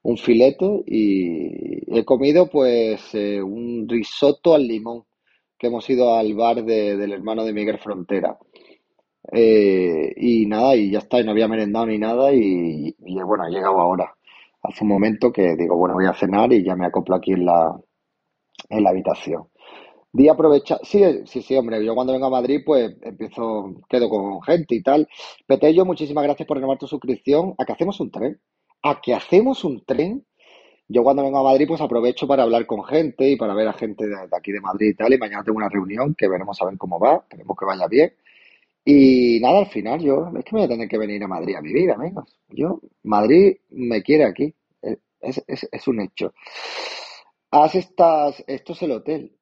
un 0.03 0.17
filete 0.17 0.83
y 0.87 1.97
he 1.97 2.05
comido 2.05 2.49
pues 2.49 3.13
eh, 3.15 3.41
un 3.43 3.87
risotto 3.89 4.55
al 4.55 4.67
limón, 4.67 5.05
que 5.57 5.67
hemos 5.67 5.89
ido 5.89 6.15
al 6.15 6.33
bar 6.35 6.63
de- 6.65 6.97
del 6.97 7.13
hermano 7.13 7.45
de 7.45 7.53
Miguel 7.53 7.79
Frontera. 7.79 8.37
Eh, 9.31 10.13
y 10.17 10.45
nada, 10.47 10.75
y 10.75 10.91
ya 10.91 10.99
está, 10.99 11.19
y 11.21 11.25
no 11.25 11.31
había 11.31 11.47
merendado 11.47 11.87
ni 11.87 11.97
nada 11.99 12.33
y, 12.33 12.95
y, 12.99 13.15
bueno, 13.23 13.45
he 13.47 13.51
llegado 13.51 13.79
ahora. 13.79 14.13
Hace 14.63 14.83
un 14.83 14.89
momento 14.89 15.31
que 15.31 15.55
digo, 15.57 15.77
bueno, 15.77 15.95
voy 15.95 16.05
a 16.07 16.13
cenar 16.13 16.53
y 16.53 16.63
ya 16.63 16.75
me 16.75 16.85
acoplo 16.87 17.15
aquí 17.17 17.33
en 17.33 17.45
la, 17.45 17.75
en 18.69 18.83
la 18.83 18.89
habitación. 18.91 19.47
Día 20.15 20.33
aprovechar, 20.33 20.79
sí, 20.83 21.01
sí, 21.25 21.41
sí, 21.41 21.55
hombre, 21.55 21.83
yo 21.83 21.95
cuando 21.95 22.13
vengo 22.13 22.27
a 22.27 22.29
Madrid 22.29 22.61
pues 22.63 22.95
empiezo, 23.01 23.73
quedo 23.89 24.09
con 24.09 24.41
gente 24.43 24.75
y 24.75 24.83
tal. 24.83 25.07
Petello, 25.47 25.85
muchísimas 25.85 26.23
gracias 26.23 26.47
por 26.47 26.57
renovar 26.57 26.77
tu 26.77 26.87
suscripción. 26.87 27.55
¿A 27.57 27.65
que 27.65 27.73
hacemos 27.73 27.99
un 27.99 28.11
tren? 28.11 28.39
¿A 28.83 29.01
que 29.01 29.13
hacemos 29.15 29.63
un 29.63 29.83
tren? 29.83 30.23
Yo 30.89 31.03
cuando 31.03 31.23
vengo 31.23 31.39
a 31.39 31.43
Madrid 31.43 31.67
pues 31.67 31.81
aprovecho 31.81 32.27
para 32.27 32.43
hablar 32.43 32.65
con 32.67 32.83
gente 32.85 33.29
y 33.29 33.37
para 33.37 33.55
ver 33.55 33.67
a 33.69 33.73
gente 33.73 34.07
de, 34.07 34.15
aquí 34.37 34.51
de 34.51 34.61
Madrid 34.61 34.89
y 34.91 34.95
tal. 34.95 35.13
Y 35.13 35.17
mañana 35.19 35.43
tengo 35.43 35.57
una 35.57 35.69
reunión 35.69 36.15
que 36.15 36.27
veremos 36.29 36.61
a 36.61 36.65
ver 36.65 36.77
cómo 36.77 36.99
va, 36.99 37.17
esperemos 37.17 37.57
que 37.57 37.65
vaya 37.65 37.87
bien. 37.87 38.13
Y 38.85 39.39
nada, 39.41 39.59
al 39.59 39.67
final 39.67 40.01
yo, 40.01 40.31
es 40.37 40.45
que 40.45 40.53
me 40.55 40.61
voy 40.61 40.65
a 40.65 40.69
tener 40.69 40.89
que 40.89 40.97
venir 40.99 41.23
a 41.23 41.27
Madrid 41.27 41.55
a 41.55 41.61
vivir, 41.61 41.91
amigos. 41.91 42.25
Yo, 42.49 42.81
Madrid 43.03 43.57
me 43.71 44.03
quiere 44.03 44.25
aquí. 44.25 44.55
Es, 45.21 45.43
es- 45.47 45.69
es 45.71 45.87
un 45.87 46.01
hecho. 46.01 46.33
Haz 47.51 47.75
estas, 47.75 48.43
esto 48.47 48.73
es 48.73 48.81
el 48.81 48.91
hotel. 48.91 49.37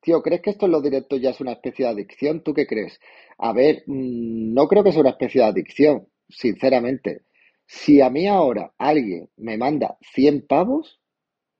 Tío, 0.00 0.22
¿crees 0.22 0.40
que 0.42 0.50
esto 0.50 0.66
en 0.66 0.72
los 0.72 0.82
directos 0.82 1.20
ya 1.20 1.30
es 1.30 1.40
una 1.40 1.52
especie 1.52 1.84
de 1.86 1.92
adicción? 1.92 2.42
¿Tú 2.42 2.52
qué 2.54 2.66
crees? 2.66 3.00
A 3.38 3.52
ver, 3.52 3.82
mm, 3.86 4.52
no 4.54 4.68
creo 4.68 4.84
que 4.84 4.92
sea 4.92 5.00
una 5.00 5.10
especie 5.10 5.40
de 5.42 5.48
adicción, 5.48 6.08
sinceramente. 6.28 7.22
Si 7.66 8.00
a 8.00 8.10
mí 8.10 8.26
ahora 8.26 8.72
alguien 8.78 9.30
me 9.36 9.56
manda 9.56 9.96
100 10.14 10.46
pavos 10.46 11.00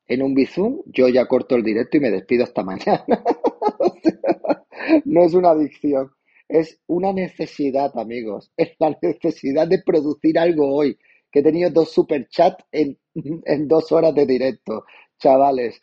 en 0.06 0.22
un 0.22 0.34
Bizum, 0.34 0.82
yo 0.86 1.08
ya 1.08 1.26
corto 1.26 1.56
el 1.56 1.64
directo 1.64 1.96
y 1.96 2.00
me 2.00 2.10
despido 2.10 2.44
hasta 2.44 2.62
mañana. 2.64 3.04
No 5.04 5.24
es 5.24 5.34
una 5.34 5.50
adicción, 5.50 6.10
es 6.48 6.80
una 6.86 7.12
necesidad, 7.12 7.96
amigos. 7.98 8.50
Es 8.56 8.74
la 8.78 8.96
necesidad 9.00 9.66
de 9.68 9.82
producir 9.82 10.38
algo 10.38 10.74
hoy. 10.74 10.98
Que 11.30 11.40
he 11.40 11.42
tenido 11.42 11.70
dos 11.70 11.92
superchats 11.92 12.64
en, 12.70 12.98
en 13.14 13.68
dos 13.68 13.90
horas 13.92 14.14
de 14.14 14.26
directo, 14.26 14.84
chavales. 15.18 15.80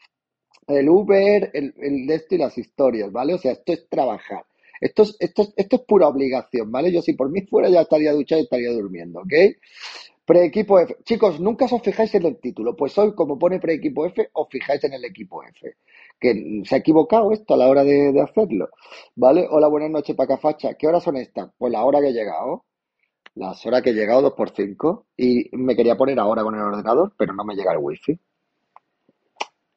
El 0.67 0.89
Uber, 0.89 1.51
el, 1.53 1.73
el 1.77 2.09
esto 2.09 2.35
y 2.35 2.37
las 2.37 2.57
historias, 2.57 3.11
¿vale? 3.11 3.33
O 3.33 3.37
sea, 3.37 3.51
esto 3.53 3.73
es 3.73 3.87
trabajar. 3.89 4.45
Esto 4.79 5.03
es, 5.03 5.15
esto 5.19 5.43
es, 5.43 5.53
esto 5.57 5.75
es 5.77 5.81
pura 5.83 6.07
obligación, 6.07 6.71
¿vale? 6.71 6.91
Yo 6.91 7.01
si 7.01 7.13
por 7.13 7.29
mí 7.29 7.41
fuera 7.43 7.69
ya 7.69 7.81
estaría 7.81 8.13
duchado 8.13 8.41
y 8.41 8.45
estaría 8.45 8.71
durmiendo, 8.71 9.19
¿ok? 9.21 9.33
Pre-equipo 10.25 10.79
F. 10.79 10.95
Chicos, 11.03 11.39
nunca 11.39 11.65
os 11.65 11.81
fijáis 11.81 12.13
en 12.15 12.25
el 12.25 12.39
título. 12.39 12.75
Pues 12.75 12.97
hoy, 12.97 13.13
como 13.13 13.37
pone 13.37 13.59
pre-equipo 13.59 14.05
F, 14.05 14.29
os 14.33 14.47
fijáis 14.49 14.83
en 14.83 14.93
el 14.93 15.03
equipo 15.05 15.43
F. 15.43 15.75
Que 16.19 16.61
se 16.65 16.75
ha 16.75 16.77
equivocado 16.77 17.31
esto 17.31 17.53
a 17.53 17.57
la 17.57 17.67
hora 17.67 17.83
de, 17.83 18.11
de 18.13 18.21
hacerlo. 18.21 18.69
¿Vale? 19.15 19.47
Hola, 19.49 19.67
buenas 19.67 19.89
noches, 19.91 20.15
Pacafacha. 20.15 20.75
¿Qué 20.75 20.87
horas 20.87 21.03
son 21.03 21.17
estas? 21.17 21.51
Pues 21.57 21.71
la 21.71 21.83
hora 21.83 21.99
que 22.01 22.09
he 22.09 22.13
llegado. 22.13 22.65
Las 23.35 23.65
horas 23.65 23.81
que 23.81 23.91
he 23.91 23.93
llegado, 23.93 24.21
2 24.21 24.33
por 24.33 24.51
5 24.51 25.07
Y 25.17 25.49
me 25.53 25.75
quería 25.75 25.97
poner 25.97 26.19
ahora 26.19 26.43
con 26.43 26.55
el 26.55 26.61
ordenador, 26.61 27.13
pero 27.17 27.33
no 27.33 27.43
me 27.45 27.55
llega 27.55 27.73
el 27.73 27.79
wifi. 27.79 28.19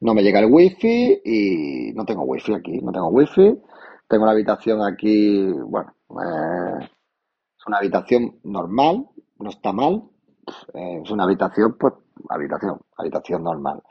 No 0.01 0.13
me 0.13 0.23
llega 0.23 0.39
el 0.39 0.51
wifi 0.51 1.21
y 1.23 1.93
no 1.93 2.05
tengo 2.05 2.23
wifi 2.23 2.53
aquí. 2.53 2.79
No 2.81 2.91
tengo 2.91 3.07
wifi. 3.09 3.57
Tengo 4.07 4.25
la 4.25 4.31
habitación 4.33 4.81
aquí, 4.83 5.47
bueno, 5.51 5.95
eh, 6.11 6.79
es 6.83 7.67
una 7.67 7.77
habitación 7.77 8.39
normal, 8.43 9.07
no 9.39 9.49
está 9.49 9.71
mal. 9.73 10.03
Eh, 10.75 11.01
es 11.03 11.09
una 11.09 11.23
habitación, 11.23 11.75
pues, 11.79 11.93
habitación, 12.29 12.79
habitación 12.97 13.43
normal. 13.43 13.81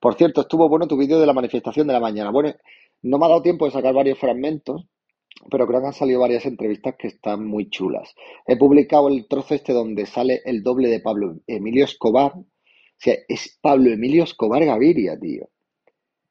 Por 0.00 0.14
cierto, 0.14 0.42
estuvo 0.42 0.68
bueno 0.68 0.86
tu 0.86 0.96
vídeo 0.96 1.18
de 1.18 1.26
la 1.26 1.32
manifestación 1.32 1.88
de 1.88 1.92
la 1.92 2.00
mañana. 2.00 2.30
Bueno, 2.30 2.54
no 3.02 3.18
me 3.18 3.26
ha 3.26 3.28
dado 3.28 3.42
tiempo 3.42 3.64
de 3.64 3.72
sacar 3.72 3.94
varios 3.94 4.18
fragmentos, 4.18 4.86
pero 5.50 5.66
creo 5.66 5.80
que 5.80 5.88
han 5.88 5.92
salido 5.92 6.20
varias 6.20 6.46
entrevistas 6.46 6.94
que 6.96 7.08
están 7.08 7.44
muy 7.44 7.68
chulas. 7.68 8.14
He 8.46 8.56
publicado 8.56 9.08
el 9.08 9.26
trozo 9.26 9.54
este 9.54 9.72
donde 9.72 10.06
sale 10.06 10.40
el 10.44 10.62
doble 10.62 10.88
de 10.88 11.00
Pablo 11.00 11.40
Emilio 11.48 11.84
Escobar. 11.84 12.32
O 12.36 12.46
sea, 12.96 13.16
es 13.28 13.58
Pablo 13.60 13.90
Emilio 13.90 14.22
Escobar 14.22 14.64
Gaviria, 14.64 15.18
tío. 15.18 15.48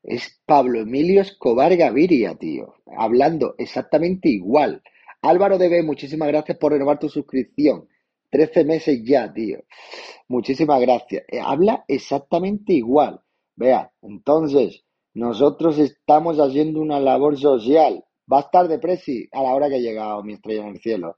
Es 0.04 0.42
Pablo 0.46 0.82
Emilio 0.82 1.22
Escobar 1.22 1.76
Gaviria, 1.78 2.36
tío. 2.36 2.76
Hablando 2.98 3.56
exactamente 3.58 4.28
igual. 4.28 4.84
Álvaro 5.22 5.58
DB, 5.58 5.82
muchísimas 5.84 6.28
gracias 6.28 6.58
por 6.58 6.74
renovar 6.74 7.00
tu 7.00 7.08
suscripción. 7.08 7.88
13 8.30 8.66
meses 8.66 9.02
ya, 9.06 9.32
tío. 9.32 9.60
Muchísimas 10.28 10.82
gracias. 10.82 11.24
Eh, 11.30 11.40
habla 11.40 11.86
exactamente 11.88 12.74
igual. 12.74 13.22
Vea, 13.56 13.94
entonces, 14.02 14.84
nosotros 15.14 15.80
estamos 15.80 16.38
haciendo 16.38 16.82
una 16.82 17.00
labor 17.00 17.38
social. 17.38 18.04
Va 18.32 18.38
a 18.40 18.42
estar 18.42 18.68
de 18.68 18.80
presi 18.80 19.30
a 19.32 19.44
la 19.44 19.54
hora 19.54 19.70
que 19.70 19.78
he 19.78 19.82
llegado, 19.82 20.24
mi 20.24 20.34
estrella 20.34 20.64
en 20.64 20.76
el 20.76 20.82
cielo. 20.82 21.16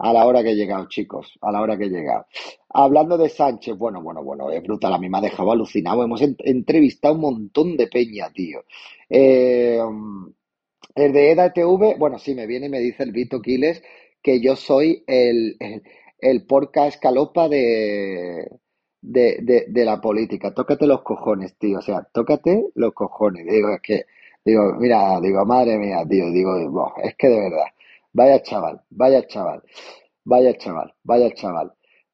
A 0.00 0.12
la 0.12 0.26
hora 0.26 0.42
que 0.42 0.50
he 0.50 0.54
llegado, 0.56 0.86
chicos. 0.88 1.38
A 1.42 1.50
la 1.52 1.60
hora 1.60 1.76
que 1.76 1.84
he 1.84 1.88
llegado. 1.88 2.26
Hablando 2.70 3.18
de 3.18 3.28
Sánchez, 3.28 3.76
bueno, 3.76 4.02
bueno, 4.02 4.22
bueno, 4.22 4.50
es 4.50 4.62
brutal. 4.62 4.94
A 4.94 4.98
mí 4.98 5.08
me 5.08 5.18
ha 5.18 5.20
dejado 5.22 5.50
alucinado. 5.52 6.04
Hemos 6.04 6.22
en- 6.22 6.36
entrevistado 6.40 7.14
un 7.14 7.20
montón 7.20 7.76
de 7.76 7.88
peña, 7.88 8.30
tío. 8.32 8.64
Eh, 9.10 9.80
el 10.94 11.12
de 11.12 11.32
EDATV, 11.32 11.96
bueno, 11.98 12.18
sí, 12.18 12.34
me 12.34 12.46
viene 12.46 12.66
y 12.66 12.70
me 12.70 12.80
dice 12.80 13.02
el 13.04 13.12
Vito 13.12 13.40
Quiles 13.40 13.82
que 14.22 14.40
yo 14.40 14.56
soy 14.56 15.04
el, 15.06 15.56
el, 15.60 15.82
el 16.18 16.46
porca 16.46 16.86
escalopa 16.86 17.48
de, 17.48 18.48
de, 19.00 19.38
de, 19.42 19.66
de 19.68 19.84
la 19.84 20.00
política. 20.00 20.52
Tócate 20.52 20.86
los 20.86 21.02
cojones, 21.02 21.56
tío. 21.58 21.78
O 21.78 21.82
sea, 21.82 22.02
tócate 22.12 22.66
los 22.74 22.92
cojones. 22.94 23.46
Digo, 23.46 23.70
es 23.74 23.80
que, 23.80 24.04
digo, 24.44 24.74
mira, 24.78 25.20
digo, 25.20 25.44
madre 25.46 25.78
mía, 25.78 26.04
tío, 26.08 26.30
digo, 26.32 26.68
"Buah, 26.70 26.92
es 27.04 27.14
que 27.16 27.28
de 27.28 27.38
verdad, 27.40 27.66
vaya 28.18 28.42
chaval, 28.42 28.76
vaya 28.90 29.22
chaval, 29.26 29.62
vaya 30.24 30.52
chaval, 30.58 30.88
vaya 31.04 31.30
chaval. 31.34 31.72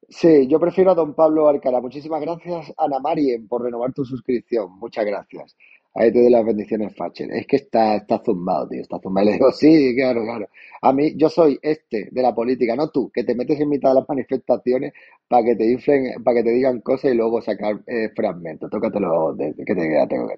Sí, 0.08 0.46
yo 0.49 0.61
prefiero 0.61 0.90
a 0.90 0.94
don 0.94 1.14
Pablo 1.14 1.49
Alcalá. 1.49 1.80
Muchísimas 1.80 2.20
gracias, 2.20 2.73
Ana 2.76 3.00
Marien, 3.00 3.49
por 3.49 3.62
renovar 3.62 3.92
tu 3.94 4.04
suscripción. 4.04 4.78
Muchas 4.78 5.06
gracias. 5.06 5.56
Ahí 5.96 6.12
te 6.12 6.20
doy 6.20 6.30
las 6.30 6.44
bendiciones, 6.44 6.92
Facher. 6.96 7.30
Es 7.32 7.46
que 7.46 7.56
está, 7.56 7.94
está 7.96 8.20
zumbado, 8.24 8.68
tío, 8.68 8.82
está 8.82 8.98
zumbado. 9.00 9.26
Le 9.26 9.32
digo, 9.34 9.52
sí, 9.52 9.94
claro, 9.96 10.22
claro. 10.24 10.48
A 10.82 10.92
mí, 10.92 11.14
yo 11.16 11.28
soy 11.30 11.56
este 11.62 12.08
de 12.10 12.22
la 12.22 12.34
política, 12.34 12.74
no 12.74 12.90
tú, 12.90 13.10
que 13.12 13.22
te 13.22 13.34
metes 13.36 13.60
en 13.60 13.68
mitad 13.68 13.90
de 13.90 14.00
las 14.00 14.08
manifestaciones 14.08 14.92
para 15.28 15.44
que 15.44 15.54
te 15.54 15.70
inflen, 15.70 16.22
para 16.24 16.38
que 16.38 16.42
te 16.44 16.50
digan 16.50 16.80
cosas 16.80 17.12
y 17.12 17.14
luego 17.14 17.40
sacar 17.40 17.80
eh, 17.86 18.10
fragmentos. 18.14 18.68
Tócatelo, 18.70 19.34
de, 19.34 19.52
de- 19.52 19.64
que 19.64 19.74
te 19.74 19.82
queda, 19.88 20.08
tengo 20.08 20.26
que- 20.28 20.36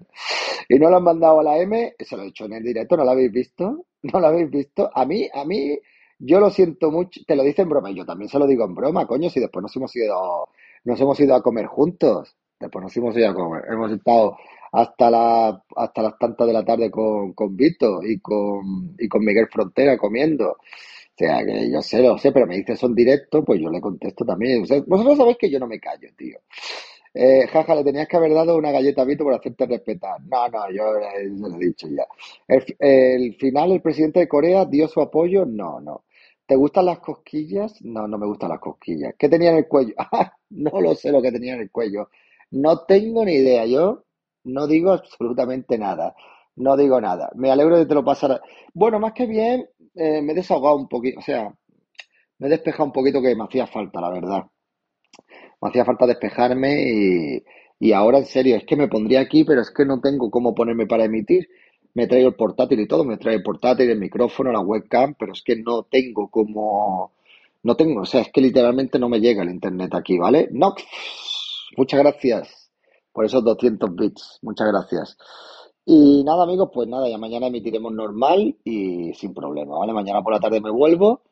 Y 0.68 0.78
no 0.78 0.90
lo 0.90 0.96
han 0.98 1.04
mandado 1.04 1.40
a 1.40 1.42
la 1.44 1.58
M, 1.58 1.94
se 1.98 2.16
lo 2.16 2.22
he 2.22 2.26
dicho 2.26 2.44
en 2.46 2.52
el 2.54 2.62
directo, 2.64 2.96
¿no 2.96 3.04
lo 3.04 3.10
habéis 3.12 3.32
visto? 3.32 3.86
¿No 4.02 4.20
lo 4.20 4.26
habéis 4.26 4.50
visto? 4.50 4.90
A 4.94 5.04
mí, 5.06 5.28
a 5.32 5.44
mí, 5.44 5.78
yo 6.18 6.40
lo 6.40 6.50
siento 6.50 6.90
mucho, 6.90 7.20
te 7.26 7.36
lo 7.36 7.42
dice 7.42 7.62
en 7.62 7.68
broma, 7.70 7.90
yo 7.92 8.04
también 8.04 8.28
se 8.28 8.38
lo 8.38 8.46
digo 8.46 8.64
en 8.64 8.74
broma, 8.74 9.06
coño, 9.06 9.30
si 9.30 9.40
después 9.40 9.62
nos 9.62 9.74
hemos 9.76 9.94
ido, 9.96 10.48
nos 10.84 11.00
hemos 11.00 11.18
ido 11.20 11.34
a 11.34 11.42
comer 11.42 11.66
juntos, 11.66 12.36
después 12.60 12.82
nos 12.82 12.96
hemos 12.96 13.16
ido 13.16 13.30
a 13.30 13.34
comer, 13.34 13.62
hemos 13.70 13.92
estado 13.92 14.36
hasta 14.76 15.10
la, 15.10 15.62
hasta 15.76 16.02
las 16.02 16.18
tantas 16.18 16.46
de 16.46 16.52
la 16.52 16.64
tarde 16.64 16.90
con, 16.90 17.32
con 17.32 17.56
Vito 17.56 18.02
y 18.02 18.20
con, 18.20 18.94
y 18.98 19.08
con 19.08 19.24
Miguel 19.24 19.48
Frontera 19.50 19.96
comiendo. 19.96 20.50
O 20.50 21.18
sea, 21.18 21.44
que 21.44 21.70
yo 21.70 21.80
sé, 21.80 22.02
lo 22.02 22.18
sé, 22.18 22.30
pero 22.30 22.46
me 22.46 22.56
dice 22.56 22.76
son 22.76 22.94
directos, 22.94 23.42
pues 23.46 23.58
yo 23.60 23.70
le 23.70 23.80
contesto 23.80 24.24
también. 24.24 24.60
Vosotros 24.86 25.16
sabéis 25.16 25.38
que 25.38 25.50
yo 25.50 25.58
no 25.58 25.66
me 25.66 25.80
callo, 25.80 26.08
tío. 26.16 26.38
Eh, 27.14 27.46
jaja, 27.48 27.74
le 27.74 27.84
tenías 27.84 28.06
que 28.06 28.16
haber 28.18 28.34
dado 28.34 28.56
una 28.58 28.70
galleta 28.70 29.00
a 29.02 29.04
Vito 29.06 29.24
por 29.24 29.32
hacerte 29.34 29.64
respetar. 29.66 30.20
No, 30.26 30.46
no, 30.48 30.70
yo 30.70 30.96
eh, 30.98 31.30
se 31.34 31.48
lo 31.48 31.56
he 31.56 31.58
dicho 31.58 31.88
ya. 31.88 32.06
El 32.78 33.34
final, 33.36 33.72
el 33.72 33.80
presidente 33.80 34.20
de 34.20 34.28
Corea 34.28 34.66
dio 34.66 34.88
su 34.88 35.00
apoyo. 35.00 35.46
No, 35.46 35.80
no. 35.80 36.04
¿Te 36.46 36.54
gustan 36.56 36.84
las 36.86 36.98
cosquillas? 37.00 37.80
No, 37.82 38.06
no 38.06 38.18
me 38.18 38.26
gustan 38.26 38.50
las 38.50 38.60
cosquillas. 38.60 39.14
¿Qué 39.18 39.28
tenía 39.30 39.50
en 39.52 39.56
el 39.58 39.68
cuello? 39.68 39.94
Ah, 40.12 40.32
no 40.50 40.80
lo 40.82 40.94
sé 40.94 41.10
lo 41.10 41.22
que 41.22 41.32
tenía 41.32 41.54
en 41.54 41.60
el 41.60 41.70
cuello. 41.70 42.10
No 42.50 42.84
tengo 42.84 43.24
ni 43.24 43.32
idea. 43.34 43.64
Yo 43.66 44.04
no 44.46 44.66
digo 44.66 44.92
absolutamente 44.92 45.78
nada. 45.78 46.14
No 46.56 46.76
digo 46.76 47.00
nada. 47.00 47.30
Me 47.34 47.50
alegro 47.50 47.78
de 47.78 47.86
te 47.86 47.94
lo 47.94 48.04
pasara. 48.04 48.40
Bueno, 48.74 48.98
más 48.98 49.12
que 49.12 49.26
bien, 49.26 49.66
eh, 49.94 50.22
me 50.22 50.32
he 50.32 50.36
desahogado 50.36 50.76
un 50.76 50.88
poquito. 50.88 51.18
O 51.20 51.22
sea, 51.22 51.54
me 52.38 52.46
he 52.48 52.50
despejado 52.50 52.84
un 52.86 52.92
poquito 52.92 53.22
que 53.22 53.36
me 53.36 53.44
hacía 53.44 53.66
falta, 53.66 54.00
la 54.00 54.10
verdad. 54.10 54.44
Me 55.60 55.68
hacía 55.68 55.84
falta 55.84 56.06
despejarme 56.06 56.82
y, 56.82 57.44
y 57.80 57.92
ahora 57.92 58.18
en 58.18 58.26
serio, 58.26 58.56
es 58.56 58.64
que 58.64 58.76
me 58.76 58.88
pondría 58.88 59.20
aquí, 59.20 59.44
pero 59.44 59.60
es 59.62 59.70
que 59.70 59.84
no 59.84 60.00
tengo 60.00 60.30
cómo 60.30 60.54
ponerme 60.54 60.86
para 60.86 61.04
emitir. 61.04 61.48
Me 61.94 62.06
traigo 62.06 62.28
el 62.28 62.34
portátil 62.34 62.80
y 62.80 62.86
todo, 62.88 63.04
me 63.04 63.16
traigo 63.16 63.38
el 63.38 63.42
portátil, 63.44 63.88
el 63.90 63.98
micrófono, 63.98 64.52
la 64.52 64.60
webcam, 64.60 65.14
pero 65.18 65.32
es 65.32 65.42
que 65.42 65.56
no 65.56 65.84
tengo 65.84 66.28
cómo, 66.30 67.12
no 67.62 67.74
tengo, 67.76 68.02
o 68.02 68.04
sea, 68.04 68.20
es 68.20 68.30
que 68.32 68.42
literalmente 68.42 68.98
no 68.98 69.08
me 69.08 69.18
llega 69.20 69.42
el 69.42 69.50
internet 69.50 69.94
aquí, 69.94 70.18
¿vale? 70.18 70.48
Nox, 70.52 70.84
muchas 71.76 72.00
gracias 72.00 72.65
por 73.16 73.24
esos 73.24 73.42
200 73.42 73.96
bits. 73.96 74.40
Muchas 74.42 74.68
gracias. 74.68 75.16
Y 75.86 76.22
nada, 76.22 76.42
amigos, 76.42 76.68
pues 76.70 76.86
nada, 76.86 77.08
ya 77.08 77.16
mañana 77.16 77.46
emitiremos 77.46 77.90
normal 77.90 78.58
y 78.62 79.14
sin 79.14 79.32
problema, 79.32 79.78
¿vale? 79.78 79.94
Mañana 79.94 80.22
por 80.22 80.34
la 80.34 80.40
tarde 80.40 80.60
me 80.60 80.70
vuelvo 80.70 81.22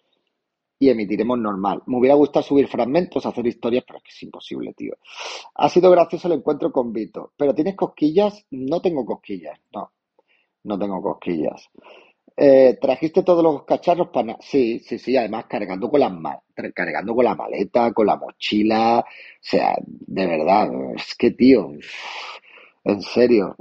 y 0.79 0.88
emitiremos 0.88 1.38
normal. 1.38 1.83
Me 1.85 1.99
hubiera 1.99 2.14
gustado 2.14 2.43
subir 2.43 2.69
fragmentos, 2.69 3.26
hacer 3.26 3.47
historias, 3.47 3.85
pero 3.87 3.99
es 3.99 4.05
que 4.05 4.12
es 4.12 4.23
imposible, 4.23 4.73
tío. 4.73 4.95
Ha 5.57 5.69
sido 5.69 5.91
gracioso 5.91 6.26
el 6.29 6.38
encuentro 6.38 6.73
con 6.73 6.91
Vito. 6.91 7.33
¿Pero 7.37 7.55
tienes 7.55 7.76
cosquillas? 7.76 8.47
No 8.50 8.81
tengo 8.81 9.05
cosquillas, 9.05 9.61
no. 9.75 9.91
No 10.62 10.79
tengo 10.79 11.03
cosquillas. 11.03 11.69
Eh, 12.37 12.76
¿Trajiste 12.81 13.23
todos 13.23 13.43
los 13.43 13.64
cacharros 13.64 14.09
para...? 14.09 14.37
Sí, 14.41 14.81
sí, 14.81 14.99
sí, 14.99 15.17
además 15.17 15.47
cargando 15.47 15.88
con, 15.88 16.00
la 16.00 16.43
cargando 16.75 17.14
con 17.14 17.25
la 17.25 17.35
maleta, 17.35 17.93
con 17.93 18.07
la 18.07 18.17
mochila. 18.17 19.00
O 19.00 19.05
sea, 19.41 19.76
de 19.87 20.26
verdad, 20.26 20.71
es 20.97 21.14
que, 21.14 21.31
tío, 21.31 21.73
en 22.85 23.00
serio, 23.03 23.57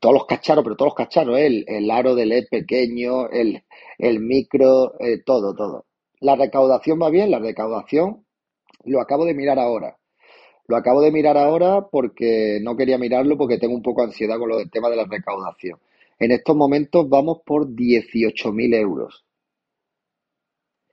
todos 0.00 0.14
los 0.14 0.26
cacharros, 0.26 0.64
pero 0.64 0.76
todos 0.76 0.90
los 0.90 0.96
cacharros, 0.96 1.38
¿eh? 1.38 1.64
el, 1.66 1.90
aro 1.90 2.14
del 2.14 2.30
LED 2.30 2.46
pequeño, 2.50 3.28
el, 3.30 3.62
el 3.98 4.20
micro, 4.20 4.94
eh, 5.00 5.22
todo, 5.24 5.54
todo. 5.54 5.86
La 6.20 6.36
recaudación 6.36 7.00
va 7.00 7.10
bien, 7.10 7.30
la 7.30 7.38
recaudación 7.38 8.24
lo 8.84 9.00
acabo 9.00 9.24
de 9.24 9.34
mirar 9.34 9.58
ahora. 9.58 9.96
Lo 10.66 10.76
acabo 10.76 11.02
de 11.02 11.12
mirar 11.12 11.36
ahora 11.36 11.86
porque 11.90 12.58
no 12.62 12.76
quería 12.76 12.98
mirarlo 12.98 13.36
porque 13.36 13.58
tengo 13.58 13.74
un 13.74 13.82
poco 13.82 14.00
de 14.02 14.08
ansiedad 14.08 14.38
con 14.38 14.48
lo 14.48 14.58
del 14.58 14.70
tema 14.70 14.88
de 14.88 14.96
la 14.96 15.04
recaudación. 15.04 15.78
En 16.24 16.32
estos 16.32 16.56
momentos 16.56 17.08
vamos 17.08 17.42
por 17.44 17.68
18.000 17.68 18.74
euros. 18.74 19.24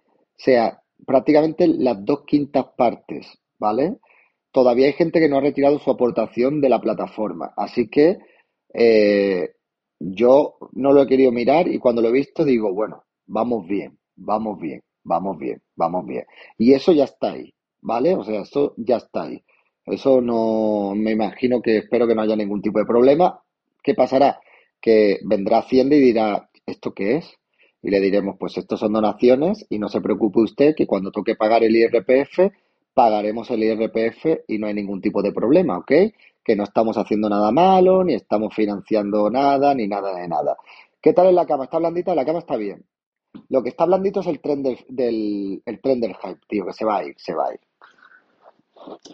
O 0.06 0.44
sea, 0.44 0.82
prácticamente 1.06 1.68
las 1.68 2.04
dos 2.04 2.24
quintas 2.26 2.66
partes, 2.78 3.28
¿vale? 3.60 3.98
Todavía 4.52 4.88
hay 4.88 4.94
gente 4.94 5.20
que 5.20 5.30
no 5.30 5.38
ha 5.38 5.42
retirado 5.42 5.80
su 5.80 5.90
aportación 5.92 6.62
de 6.62 6.70
la 6.70 6.82
plataforma. 6.82 7.54
Así 7.56 7.90
que 7.90 8.18
eh, 8.74 9.52
yo 10.00 10.58
no 10.74 10.92
lo 10.94 11.04
he 11.04 11.08
querido 11.08 11.32
mirar 11.32 11.68
y 11.68 11.80
cuando 11.80 12.02
lo 12.02 12.10
he 12.10 12.14
visto 12.14 12.44
digo, 12.44 12.74
bueno, 12.74 13.04
vamos 13.28 13.68
bien, 13.68 13.98
vamos 14.16 14.60
bien 14.60 14.82
vamos 15.04 15.38
bien, 15.38 15.62
vamos 15.76 16.06
bien. 16.06 16.26
Y 16.58 16.74
eso 16.74 16.92
ya 16.92 17.06
está 17.06 17.32
ahí, 17.32 17.54
¿vale? 17.82 18.16
O 18.16 18.24
sea, 18.24 18.42
eso 18.42 18.74
ya 18.78 18.98
está 18.98 19.24
ahí. 19.24 19.44
Eso 19.86 20.22
no, 20.22 20.94
me 20.96 21.12
imagino 21.12 21.62
que 21.62 21.78
espero 21.78 22.08
que 22.08 22.16
no 22.16 22.22
haya 22.22 22.36
ningún 22.36 22.62
tipo 22.62 22.80
de 22.80 22.86
problema. 22.86 23.42
¿Qué 23.84 23.94
pasará? 23.96 24.40
Que 24.82 25.20
vendrá 25.24 25.60
Hacienda 25.60 25.96
y 25.96 26.00
dirá, 26.00 26.50
¿esto 26.66 26.94
qué 26.94 27.18
es? 27.18 27.38
Y 27.82 27.90
le 27.90 28.00
diremos, 28.00 28.36
pues 28.40 28.58
estos 28.58 28.80
son 28.80 28.94
donaciones 28.94 29.66
y 29.70 29.80
no 29.80 29.90
se 29.90 30.02
preocupe 30.02 30.42
usted 30.42 30.76
que 30.76 30.88
cuando 30.88 31.12
toque 31.12 31.36
pagar 31.36 31.64
el 31.64 31.76
IRPF, 31.76 32.52
pagaremos 32.94 33.50
el 33.52 33.64
IRPF 33.64 34.44
y 34.48 34.58
no 34.58 34.68
hay 34.68 34.74
ningún 34.74 35.02
tipo 35.02 35.22
de 35.22 35.32
problema, 35.32 35.78
¿ok? 35.78 35.92
Que 36.44 36.56
no 36.56 36.64
estamos 36.64 36.98
haciendo 36.98 37.30
nada 37.30 37.52
malo, 37.52 38.04
ni 38.04 38.14
estamos 38.14 38.54
financiando 38.54 39.30
nada, 39.30 39.74
ni 39.74 39.88
nada 39.88 40.16
de 40.16 40.28
nada. 40.28 40.58
¿Qué 41.02 41.14
tal 41.14 41.28
en 41.28 41.36
la 41.36 41.46
cama? 41.46 41.64
¿Está 41.66 41.80
blandita? 41.80 42.14
La 42.14 42.26
cama 42.26 42.40
está 42.40 42.58
bien. 42.58 42.86
Lo 43.50 43.64
que 43.64 43.70
está 43.70 43.86
blandito 43.86 44.20
es 44.20 44.28
el 44.28 44.42
tren 44.42 44.62
del, 44.62 45.62
el 45.66 45.82
tren 45.82 46.02
del 46.02 46.16
hype, 46.16 46.42
tío, 46.48 46.66
que 46.66 46.74
se 46.74 46.86
va 46.86 46.98
a 46.98 47.06
ir, 47.06 47.16
se 47.18 47.34
va 47.34 47.48
a 47.48 47.54
ir. 47.54 47.60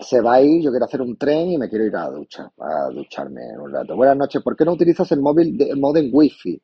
Se 0.02 0.22
va 0.22 0.36
a 0.36 0.42
ir, 0.42 0.62
yo 0.62 0.72
quiero 0.72 0.86
hacer 0.86 1.02
un 1.02 1.18
tren 1.18 1.52
y 1.52 1.58
me 1.58 1.70
quiero 1.70 1.86
ir 1.86 1.96
a 1.96 2.06
la 2.06 2.12
ducha, 2.12 2.52
a 2.58 2.90
ducharme 2.90 3.42
en 3.50 3.60
un 3.60 3.72
rato. 3.72 3.96
Buenas 3.96 4.18
noches, 4.18 4.42
¿por 4.42 4.56
qué 4.56 4.66
no 4.66 4.74
utilizas 4.74 5.12
el 5.12 5.22
móvil 5.22 5.58
de 5.58 5.76
modem 5.76 6.10
wifi? 6.12 6.62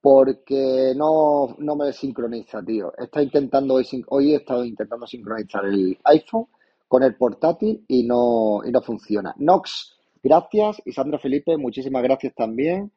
Porque 0.00 0.92
no, 0.96 1.54
no 1.58 1.76
me 1.76 1.92
sincroniza, 1.92 2.62
tío. 2.62 2.92
Está 2.98 3.22
intentando 3.22 3.74
hoy, 3.74 3.86
hoy 4.08 4.32
he 4.32 4.36
estado 4.36 4.64
intentando 4.64 5.06
sincronizar 5.06 5.64
el 5.66 5.96
iPhone 6.04 6.46
con 6.88 7.02
el 7.04 7.16
portátil 7.16 7.84
y 7.88 8.04
no, 8.04 8.60
y 8.64 8.70
no 8.70 8.82
funciona. 8.82 9.34
Nox, 9.38 9.96
gracias. 10.22 10.82
Y 10.84 10.92
Sandra 10.92 11.18
Felipe, 11.18 11.56
muchísimas 11.56 12.02
gracias 12.02 12.34
también 12.34 12.90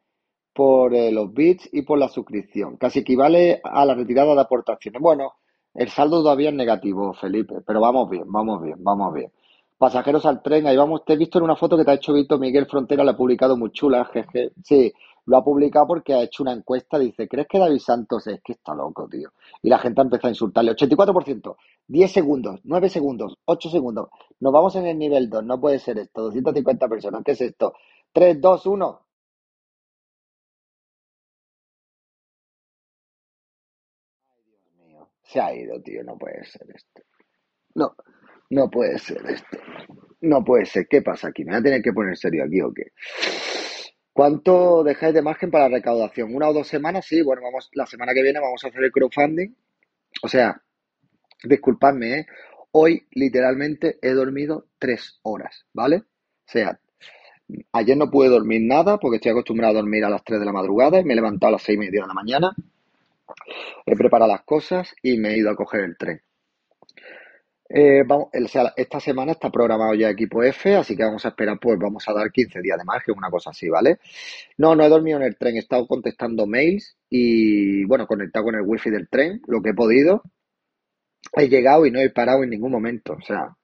por 0.52 0.94
eh, 0.94 1.12
los 1.12 1.32
bits 1.32 1.68
y 1.72 1.82
por 1.82 1.98
la 1.98 2.08
suscripción. 2.08 2.76
Casi 2.78 3.00
equivale 3.00 3.60
a 3.62 3.84
la 3.84 3.94
retirada 3.94 4.34
de 4.34 4.40
aportaciones. 4.40 5.00
Bueno, 5.00 5.34
el 5.76 5.88
saldo 5.90 6.22
todavía 6.22 6.48
es 6.48 6.54
negativo, 6.54 7.12
Felipe, 7.14 7.56
pero 7.66 7.80
vamos 7.80 8.08
bien, 8.08 8.24
vamos 8.26 8.62
bien, 8.62 8.76
vamos 8.82 9.12
bien. 9.12 9.30
Pasajeros 9.78 10.24
al 10.24 10.42
tren, 10.42 10.66
ahí 10.66 10.76
vamos. 10.76 11.04
Te 11.04 11.12
he 11.12 11.16
visto 11.16 11.38
en 11.38 11.44
una 11.44 11.56
foto 11.56 11.76
que 11.76 11.84
te 11.84 11.90
ha 11.90 11.94
hecho 11.94 12.14
Víctor 12.14 12.40
Miguel 12.40 12.66
Frontera, 12.66 13.04
la 13.04 13.12
ha 13.12 13.16
publicado 13.16 13.58
muy 13.58 13.70
chula, 13.72 14.06
jeje. 14.06 14.52
Sí, 14.64 14.92
lo 15.26 15.36
ha 15.36 15.44
publicado 15.44 15.88
porque 15.88 16.14
ha 16.14 16.22
hecho 16.22 16.42
una 16.42 16.52
encuesta, 16.52 16.98
dice, 16.98 17.28
¿crees 17.28 17.46
que 17.46 17.58
David 17.58 17.80
Santos 17.80 18.26
es 18.26 18.40
que 18.42 18.52
está 18.52 18.74
loco, 18.74 19.06
tío? 19.06 19.32
Y 19.60 19.68
la 19.68 19.78
gente 19.78 20.00
ha 20.00 20.04
empezado 20.04 20.28
a 20.28 20.30
insultarle. 20.30 20.72
84%, 20.72 21.56
10 21.88 22.12
segundos, 22.12 22.60
9 22.64 22.88
segundos, 22.88 23.36
8 23.44 23.68
segundos. 23.68 24.08
Nos 24.40 24.52
vamos 24.52 24.76
en 24.76 24.86
el 24.86 24.98
nivel 24.98 25.28
2, 25.28 25.44
no 25.44 25.60
puede 25.60 25.78
ser 25.78 25.98
esto. 25.98 26.22
250 26.22 26.88
personas, 26.88 27.22
¿qué 27.22 27.32
es 27.32 27.40
esto? 27.42 27.74
3, 28.12 28.40
2, 28.40 28.66
1. 28.66 29.00
Se 35.26 35.40
ha 35.40 35.54
ido, 35.54 35.80
tío, 35.82 36.02
no 36.04 36.16
puede 36.16 36.44
ser 36.44 36.66
esto. 36.74 37.02
No, 37.74 37.94
no 38.50 38.70
puede 38.70 38.98
ser 38.98 39.24
esto. 39.26 39.58
No 40.20 40.44
puede 40.44 40.66
ser. 40.66 40.86
¿Qué 40.88 41.02
pasa 41.02 41.28
aquí? 41.28 41.44
¿Me 41.44 41.52
voy 41.52 41.60
a 41.60 41.62
tener 41.62 41.82
que 41.82 41.92
poner 41.92 42.16
serio 42.16 42.44
aquí 42.44 42.60
o 42.60 42.72
qué? 42.72 42.92
¿Cuánto 44.12 44.82
dejáis 44.82 45.14
de 45.14 45.22
margen 45.22 45.50
para 45.50 45.68
la 45.68 45.76
recaudación? 45.76 46.34
¿Una 46.34 46.48
o 46.48 46.52
dos 46.52 46.68
semanas? 46.68 47.04
Sí, 47.06 47.22
bueno, 47.22 47.42
vamos, 47.42 47.68
la 47.74 47.86
semana 47.86 48.14
que 48.14 48.22
viene 48.22 48.40
vamos 48.40 48.64
a 48.64 48.68
hacer 48.68 48.84
el 48.84 48.92
crowdfunding. 48.92 49.54
O 50.22 50.28
sea, 50.28 50.62
disculpadme, 51.44 52.20
¿eh? 52.20 52.26
Hoy 52.70 53.06
literalmente 53.10 53.98
he 54.00 54.10
dormido 54.10 54.68
tres 54.78 55.18
horas, 55.22 55.66
¿vale? 55.72 55.96
O 55.96 56.50
sea, 56.50 56.78
ayer 57.72 57.96
no 57.96 58.10
pude 58.10 58.28
dormir 58.28 58.62
nada 58.62 58.98
porque 58.98 59.16
estoy 59.16 59.32
acostumbrado 59.32 59.72
a 59.72 59.82
dormir 59.82 60.04
a 60.04 60.10
las 60.10 60.24
3 60.24 60.40
de 60.40 60.46
la 60.46 60.52
madrugada 60.52 61.00
y 61.00 61.04
me 61.04 61.12
he 61.12 61.16
levantado 61.16 61.48
a 61.48 61.52
las 61.52 61.62
seis 61.62 61.76
y 61.76 61.80
media 61.80 62.02
de 62.02 62.08
la 62.08 62.14
mañana 62.14 62.54
He 63.84 63.96
preparado 63.96 64.30
las 64.30 64.44
cosas 64.44 64.94
y 65.02 65.18
me 65.18 65.30
he 65.30 65.38
ido 65.38 65.50
a 65.50 65.56
coger 65.56 65.84
el 65.84 65.96
tren. 65.96 66.22
Eh, 67.68 68.04
vamos, 68.06 68.28
esta 68.76 69.00
semana 69.00 69.32
está 69.32 69.50
programado 69.50 69.92
ya 69.94 70.08
equipo 70.08 70.42
F, 70.42 70.76
así 70.76 70.96
que 70.96 71.02
vamos 71.02 71.24
a 71.24 71.30
esperar, 71.30 71.58
pues 71.60 71.78
vamos 71.78 72.08
a 72.08 72.12
dar 72.12 72.30
15 72.30 72.60
días 72.60 72.78
de 72.78 72.84
margen, 72.84 73.16
una 73.18 73.28
cosa 73.28 73.50
así, 73.50 73.68
¿vale? 73.68 73.98
No, 74.56 74.76
no 74.76 74.84
he 74.84 74.88
dormido 74.88 75.18
en 75.18 75.24
el 75.24 75.36
tren, 75.36 75.56
he 75.56 75.60
estado 75.60 75.86
contestando 75.88 76.46
mails 76.46 76.96
y, 77.10 77.84
bueno, 77.84 78.06
conectado 78.06 78.44
con 78.46 78.54
el 78.54 78.62
wifi 78.62 78.90
del 78.90 79.08
tren, 79.08 79.42
lo 79.48 79.62
que 79.62 79.70
he 79.70 79.74
podido. 79.74 80.22
He 81.32 81.48
llegado 81.48 81.86
y 81.86 81.90
no 81.90 82.00
he 82.00 82.10
parado 82.10 82.44
en 82.44 82.50
ningún 82.50 82.70
momento, 82.70 83.14
o 83.14 83.20
sea, 83.20 83.56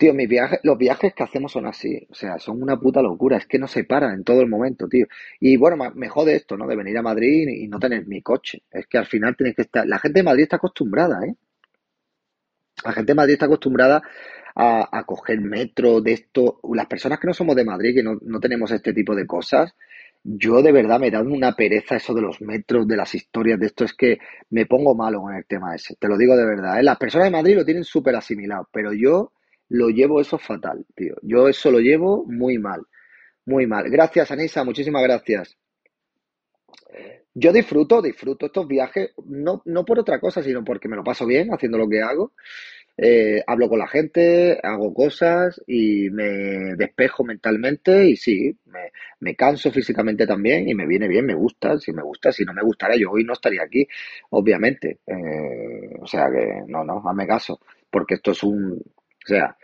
Tío, 0.00 0.14
mis 0.14 0.30
viajes, 0.30 0.60
los 0.62 0.78
viajes 0.78 1.12
que 1.12 1.22
hacemos 1.22 1.52
son 1.52 1.66
así, 1.66 2.06
o 2.10 2.14
sea, 2.14 2.38
son 2.38 2.62
una 2.62 2.78
puta 2.80 3.02
locura, 3.02 3.36
es 3.36 3.46
que 3.46 3.58
no 3.58 3.68
se 3.68 3.84
paran 3.84 4.14
en 4.14 4.24
todo 4.24 4.40
el 4.40 4.48
momento, 4.48 4.88
tío. 4.88 5.06
Y 5.38 5.58
bueno, 5.58 5.76
me 5.94 6.08
jode 6.08 6.36
esto, 6.36 6.56
¿no? 6.56 6.66
De 6.66 6.74
venir 6.74 6.96
a 6.96 7.02
Madrid 7.02 7.46
y 7.48 7.68
no 7.68 7.78
tener 7.78 8.06
mi 8.06 8.22
coche. 8.22 8.62
Es 8.70 8.86
que 8.86 8.96
al 8.96 9.04
final 9.04 9.36
tienes 9.36 9.54
que 9.54 9.62
estar. 9.62 9.86
La 9.86 9.98
gente 9.98 10.20
de 10.20 10.22
Madrid 10.22 10.44
está 10.44 10.56
acostumbrada, 10.56 11.26
¿eh? 11.26 11.34
La 12.82 12.92
gente 12.92 13.10
de 13.12 13.14
Madrid 13.14 13.34
está 13.34 13.44
acostumbrada 13.44 14.02
a, 14.54 15.04
coger 15.04 15.42
metro 15.42 16.00
de 16.00 16.12
esto. 16.14 16.60
Las 16.72 16.86
personas 16.86 17.20
que 17.20 17.26
no 17.26 17.34
somos 17.34 17.54
de 17.54 17.64
Madrid, 17.66 17.94
que 17.94 18.02
no, 18.02 18.18
no 18.22 18.40
tenemos 18.40 18.70
este 18.70 18.94
tipo 18.94 19.14
de 19.14 19.26
cosas, 19.26 19.74
yo 20.24 20.62
de 20.62 20.72
verdad 20.72 20.98
me 20.98 21.10
da 21.10 21.20
una 21.20 21.52
pereza 21.54 21.96
eso 21.96 22.14
de 22.14 22.22
los 22.22 22.40
metros, 22.40 22.88
de 22.88 22.96
las 22.96 23.14
historias, 23.14 23.60
de 23.60 23.66
esto 23.66 23.84
es 23.84 23.92
que 23.92 24.18
me 24.48 24.64
pongo 24.64 24.94
malo 24.94 25.20
con 25.20 25.34
el 25.34 25.44
tema 25.44 25.74
ese. 25.74 25.94
Te 25.96 26.08
lo 26.08 26.16
digo 26.16 26.36
de 26.36 26.46
verdad, 26.46 26.80
¿eh? 26.80 26.82
Las 26.82 26.96
personas 26.96 27.26
de 27.26 27.32
Madrid 27.32 27.56
lo 27.56 27.66
tienen 27.66 27.84
súper 27.84 28.16
asimilado, 28.16 28.66
pero 28.72 28.94
yo 28.94 29.32
lo 29.70 29.88
llevo 29.88 30.20
eso 30.20 30.36
fatal, 30.38 30.84
tío. 30.94 31.14
Yo 31.22 31.48
eso 31.48 31.70
lo 31.70 31.78
llevo 31.78 32.24
muy 32.26 32.58
mal, 32.58 32.82
muy 33.46 33.66
mal. 33.66 33.88
Gracias, 33.88 34.30
Anisa, 34.30 34.64
muchísimas 34.64 35.02
gracias. 35.02 35.56
Yo 37.32 37.52
disfruto, 37.52 38.02
disfruto 38.02 38.46
estos 38.46 38.66
viajes, 38.66 39.12
no, 39.24 39.62
no 39.64 39.84
por 39.84 40.00
otra 40.00 40.18
cosa, 40.18 40.42
sino 40.42 40.64
porque 40.64 40.88
me 40.88 40.96
lo 40.96 41.04
paso 41.04 41.24
bien 41.24 41.50
haciendo 41.54 41.78
lo 41.78 41.88
que 41.88 42.02
hago. 42.02 42.32
Eh, 42.96 43.42
hablo 43.46 43.68
con 43.68 43.78
la 43.78 43.86
gente, 43.86 44.58
hago 44.62 44.92
cosas 44.92 45.62
y 45.66 46.10
me 46.10 46.74
despejo 46.76 47.24
mentalmente 47.24 48.06
y 48.08 48.16
sí, 48.16 48.54
me, 48.66 48.90
me, 49.20 49.36
canso 49.36 49.70
físicamente 49.70 50.26
también 50.26 50.68
y 50.68 50.74
me 50.74 50.86
viene 50.86 51.08
bien, 51.08 51.24
me 51.24 51.34
gusta, 51.34 51.78
si 51.78 51.92
me 51.92 52.02
gusta, 52.02 52.30
si 52.30 52.44
no 52.44 52.52
me 52.52 52.62
gustara 52.62 52.96
yo 52.96 53.10
hoy 53.12 53.24
no 53.24 53.32
estaría 53.32 53.62
aquí, 53.62 53.86
obviamente. 54.30 54.98
Eh, 55.06 55.96
o 56.00 56.06
sea 56.06 56.28
que 56.30 56.62
no, 56.66 56.84
no, 56.84 57.02
hazme 57.08 57.26
caso, 57.26 57.60
porque 57.90 58.14
esto 58.14 58.32
es 58.32 58.42
un, 58.42 58.82
sea, 59.34 59.56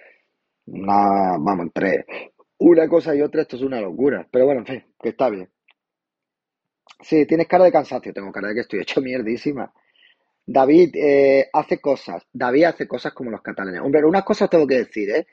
una, 0.67 1.37
vamos, 1.39 1.67
entre 1.67 2.07
una 2.59 2.89
cosa 2.89 3.15
y 3.15 3.23
otra, 3.23 3.43
esto 3.43 3.57
es 3.57 3.63
una 3.63 3.81
locura. 3.81 4.27
Pero 4.31 4.47
bueno, 4.47 4.61
en 4.61 4.67
fin, 4.67 4.85
que 5.01 5.11
está 5.11 5.29
bien. 5.31 5.49
Sí, 7.01 7.27
tienes 7.27 7.47
cara 7.47 7.65
de 7.65 7.73
cansancio, 7.73 8.13
tengo 8.13 8.33
cara 8.33 8.49
de 8.49 8.55
que 8.55 8.61
estoy 8.61 8.81
hecho 8.81 9.01
mierdísima. 9.01 9.73
David 10.47 10.95
eh, 10.95 11.51
hace 11.53 11.81
cosas, 11.81 12.25
David 12.33 12.65
hace 12.65 12.87
cosas 12.87 13.13
como 13.13 13.31
los 13.31 13.43
catalanes. 13.43 13.81
Hombre, 13.81 14.05
unas 14.05 14.25
cosas 14.25 14.49
tengo 14.49 14.67
que 14.67 14.79
decir, 14.79 15.11
¿eh? 15.11 15.27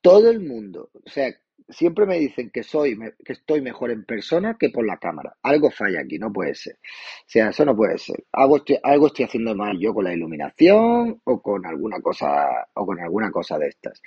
Todo 0.00 0.30
el 0.30 0.40
mundo, 0.40 0.90
o 0.92 1.10
sea, 1.10 1.32
siempre 1.68 2.06
me 2.06 2.18
dicen 2.18 2.50
que 2.50 2.62
soy, 2.62 2.98
que 3.24 3.32
estoy 3.32 3.60
mejor 3.60 3.90
en 3.90 4.04
persona 4.04 4.56
que 4.58 4.70
por 4.70 4.86
la 4.86 4.98
cámara. 4.98 5.34
Algo 5.42 5.70
falla 5.70 6.00
aquí, 6.00 6.18
no 6.18 6.32
puede 6.32 6.54
ser. 6.54 6.74
O 6.74 7.28
sea, 7.28 7.50
eso 7.50 7.64
no 7.64 7.76
puede 7.76 7.98
ser. 7.98 8.24
Algo 8.32 8.58
estoy, 8.58 8.78
algo 8.82 9.06
estoy 9.08 9.24
haciendo 9.24 9.54
mal 9.54 9.78
yo 9.78 9.94
con 9.94 10.04
la 10.04 10.14
iluminación 10.14 11.20
o 11.24 11.42
con 11.42 11.66
alguna 11.66 12.00
cosa, 12.00 12.68
o 12.74 12.86
con 12.86 13.00
alguna 13.00 13.30
cosa 13.30 13.58
de 13.58 13.68
estas. 13.68 14.02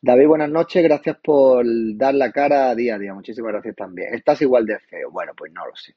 David, 0.00 0.26
buenas 0.26 0.50
noches, 0.50 0.82
gracias 0.82 1.16
por 1.22 1.64
dar 1.96 2.14
la 2.14 2.30
cara 2.30 2.74
día 2.74 2.96
a 2.96 2.98
día, 2.98 3.14
muchísimas 3.14 3.52
gracias 3.52 3.74
también. 3.74 4.12
¿Estás 4.14 4.42
igual 4.42 4.66
de 4.66 4.78
feo? 4.80 5.10
Bueno, 5.10 5.32
pues 5.36 5.52
no 5.52 5.66
lo 5.66 5.74
sé. 5.74 5.94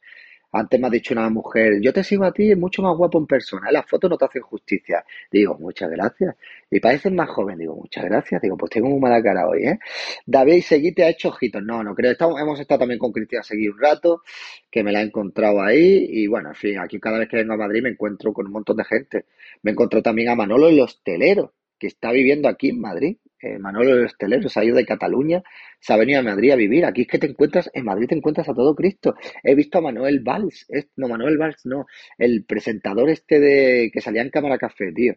Antes 0.52 0.80
me 0.80 0.88
ha 0.88 0.90
dicho 0.90 1.14
una 1.14 1.30
mujer, 1.30 1.80
yo 1.82 1.92
te 1.94 2.04
sigo 2.04 2.24
a 2.24 2.32
ti, 2.32 2.52
es 2.52 2.58
mucho 2.58 2.82
más 2.82 2.96
guapo 2.96 3.18
en 3.20 3.28
persona, 3.28 3.72
las 3.72 3.86
fotos 3.86 4.10
no 4.10 4.18
te 4.18 4.26
hacen 4.26 4.42
justicia. 4.42 5.04
Digo, 5.32 5.58
muchas 5.60 5.90
gracias. 5.90 6.36
Y 6.70 6.80
pareces 6.80 7.12
más 7.12 7.30
joven, 7.30 7.58
digo, 7.58 7.76
muchas 7.76 8.06
gracias. 8.06 8.42
Digo, 8.42 8.58
pues 8.58 8.72
tengo 8.72 8.90
muy 8.90 9.00
mala 9.00 9.22
cara 9.22 9.48
hoy, 9.48 9.64
¿eh? 9.66 9.80
David 10.26 10.62
Seguí 10.64 10.94
te 10.94 11.04
ha 11.04 11.10
hecho 11.10 11.30
ojitos. 11.30 11.64
No, 11.64 11.84
no 11.84 11.96
creo. 11.96 12.12
Estamos, 12.12 12.40
hemos 12.42 12.60
estado 12.60 12.80
también 12.80 13.00
con 13.00 13.12
Cristina 13.12 13.44
Seguí 13.44 13.68
un 13.68 13.80
rato, 13.80 14.24
que 14.70 14.84
me 14.84 14.92
la 14.92 15.02
he 15.02 15.06
encontrado 15.06 15.62
ahí. 15.62 16.08
Y 16.10 16.28
bueno, 16.28 16.50
en 16.50 16.56
fin, 16.56 16.80
aquí 16.80 17.00
cada 17.00 17.20
vez 17.20 17.30
que 17.30 17.38
vengo 17.38 17.54
a 17.54 17.58
Madrid 17.58 17.82
me 17.84 17.90
encuentro 17.90 18.34
con 18.34 18.48
un 18.48 18.52
montón 18.54 18.78
de 18.78 18.86
gente. 18.86 19.26
Me 19.64 19.72
encontrado 19.72 20.04
también 20.04 20.30
a 20.30 20.36
Manolo 20.36 20.68
el 20.70 20.80
hostelero, 20.80 21.54
que 21.80 21.88
está 21.88 22.12
viviendo 22.12 22.48
aquí 22.48 22.70
en 22.70 22.80
Madrid. 22.82 23.18
Eh, 23.40 23.60
Manolo 23.60 23.94
el 23.94 24.06
hostelero 24.06 24.50
se 24.50 24.60
ha 24.60 24.64
ido 24.64 24.76
de 24.76 24.86
Cataluña, 24.86 25.44
se 25.80 25.94
ha 25.94 25.98
venido 25.98 26.20
a 26.20 26.24
Madrid 26.24 26.52
a 26.52 26.56
vivir. 26.56 26.86
Aquí 26.86 27.02
es 27.02 27.08
que 27.08 27.20
te 27.20 27.28
encuentras, 27.28 27.70
en 27.74 27.86
Madrid 27.86 28.08
te 28.08 28.16
encuentras 28.16 28.50
a 28.50 28.54
todo 28.54 28.76
Cristo. 28.76 29.16
He 29.44 29.56
visto 29.56 29.78
a 29.78 29.82
Manuel 29.82 30.22
Valls, 30.22 30.68
no, 30.96 31.08
Manuel 31.08 31.38
Valls 31.38 31.66
no, 31.66 31.86
el 32.18 32.46
presentador 32.46 33.10
este 33.10 33.40
de 33.40 33.92
que 33.94 34.02
salía 34.02 34.22
en 34.22 34.30
Cámara 34.32 34.58
Café, 34.58 34.92
tío. 34.92 35.14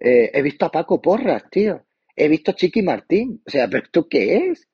Eh, 0.00 0.30
he 0.34 0.42
visto 0.42 0.66
a 0.66 0.70
Paco 0.70 1.00
Porras, 1.00 1.44
tío. 1.50 1.86
He 2.16 2.28
visto 2.28 2.50
a 2.50 2.54
Chiqui 2.54 2.82
Martín. 2.82 3.42
O 3.46 3.50
sea, 3.50 3.68
¿pero 3.68 3.84
esto 3.84 4.08
qué 4.08 4.50
es? 4.50 4.68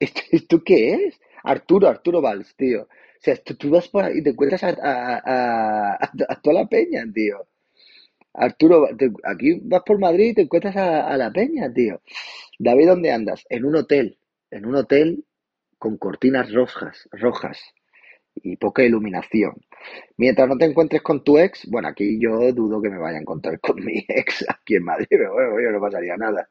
¿Esto, 0.00 0.62
qué 0.64 0.94
es? 0.94 1.20
Arturo, 1.42 1.88
Arturo 1.88 2.20
Valls, 2.22 2.54
tío. 2.56 2.82
O 2.82 3.20
sea, 3.20 3.36
tú, 3.36 3.70
vas 3.70 3.88
por 3.88 4.04
ahí 4.04 4.18
y 4.18 4.22
te 4.22 4.30
encuentras 4.30 4.62
a 4.64 6.38
toda 6.42 6.62
la 6.62 6.68
peña, 6.68 7.04
tío. 7.12 7.48
Arturo, 8.34 8.88
aquí 9.24 9.60
vas 9.62 9.82
por 9.84 9.98
Madrid 9.98 10.30
y 10.30 10.34
te 10.34 10.42
encuentras 10.42 10.76
a, 10.76 11.16
la 11.16 11.32
peña, 11.32 11.72
tío. 11.72 12.00
David, 12.58 12.88
¿dónde 12.88 13.12
andas? 13.12 13.44
En 13.48 13.64
un 13.64 13.76
hotel, 13.76 14.18
en 14.50 14.66
un 14.66 14.76
hotel 14.76 15.24
con 15.78 15.96
cortinas 15.96 16.52
rojas, 16.52 17.08
rojas 17.12 17.58
y 18.34 18.56
poca 18.56 18.82
iluminación. 18.84 19.54
Mientras 20.16 20.48
no 20.48 20.56
te 20.56 20.66
encuentres 20.66 21.02
con 21.02 21.24
tu 21.24 21.38
ex, 21.38 21.68
bueno, 21.70 21.88
aquí 21.88 22.20
yo 22.20 22.52
dudo 22.52 22.80
que 22.80 22.90
me 22.90 22.98
vaya 22.98 23.18
a 23.18 23.20
encontrar 23.20 23.58
con 23.64 23.84
mi 23.84 24.04
ex 24.08 24.44
aquí 24.48 24.76
en 24.76 24.84
Madrid, 24.84 25.06
pero 25.10 25.32
bueno, 25.32 25.72
no 25.72 25.80
pasaría 25.80 26.16
nada. 26.16 26.48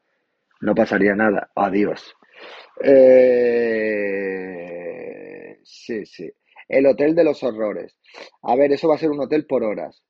No 0.60 0.74
pasaría 0.74 1.14
nada. 1.14 1.50
Adiós. 1.54 2.16
Eh, 2.82 4.18
sí, 5.62 6.04
sí. 6.06 6.30
El 6.68 6.86
hotel 6.86 7.14
de 7.14 7.24
los 7.24 7.42
horrores. 7.42 7.96
A 8.42 8.56
ver, 8.56 8.72
eso 8.72 8.88
va 8.88 8.96
a 8.96 8.98
ser 8.98 9.10
un 9.10 9.20
hotel 9.20 9.46
por 9.46 9.62
horas. 9.64 10.02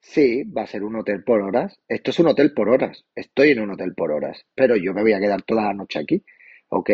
Sí, 0.00 0.44
va 0.44 0.62
a 0.62 0.66
ser 0.66 0.84
un 0.84 0.96
hotel 0.96 1.24
por 1.24 1.40
horas. 1.42 1.80
Esto 1.88 2.10
es 2.10 2.18
un 2.18 2.28
hotel 2.28 2.52
por 2.54 2.68
horas. 2.68 3.04
Estoy 3.14 3.50
en 3.50 3.60
un 3.60 3.70
hotel 3.70 3.94
por 3.94 4.12
horas. 4.12 4.44
Pero 4.54 4.76
yo 4.76 4.94
me 4.94 5.02
voy 5.02 5.12
a 5.12 5.20
quedar 5.20 5.42
toda 5.42 5.64
la 5.64 5.74
noche 5.74 5.98
aquí. 5.98 6.24
¿Ok? 6.68 6.90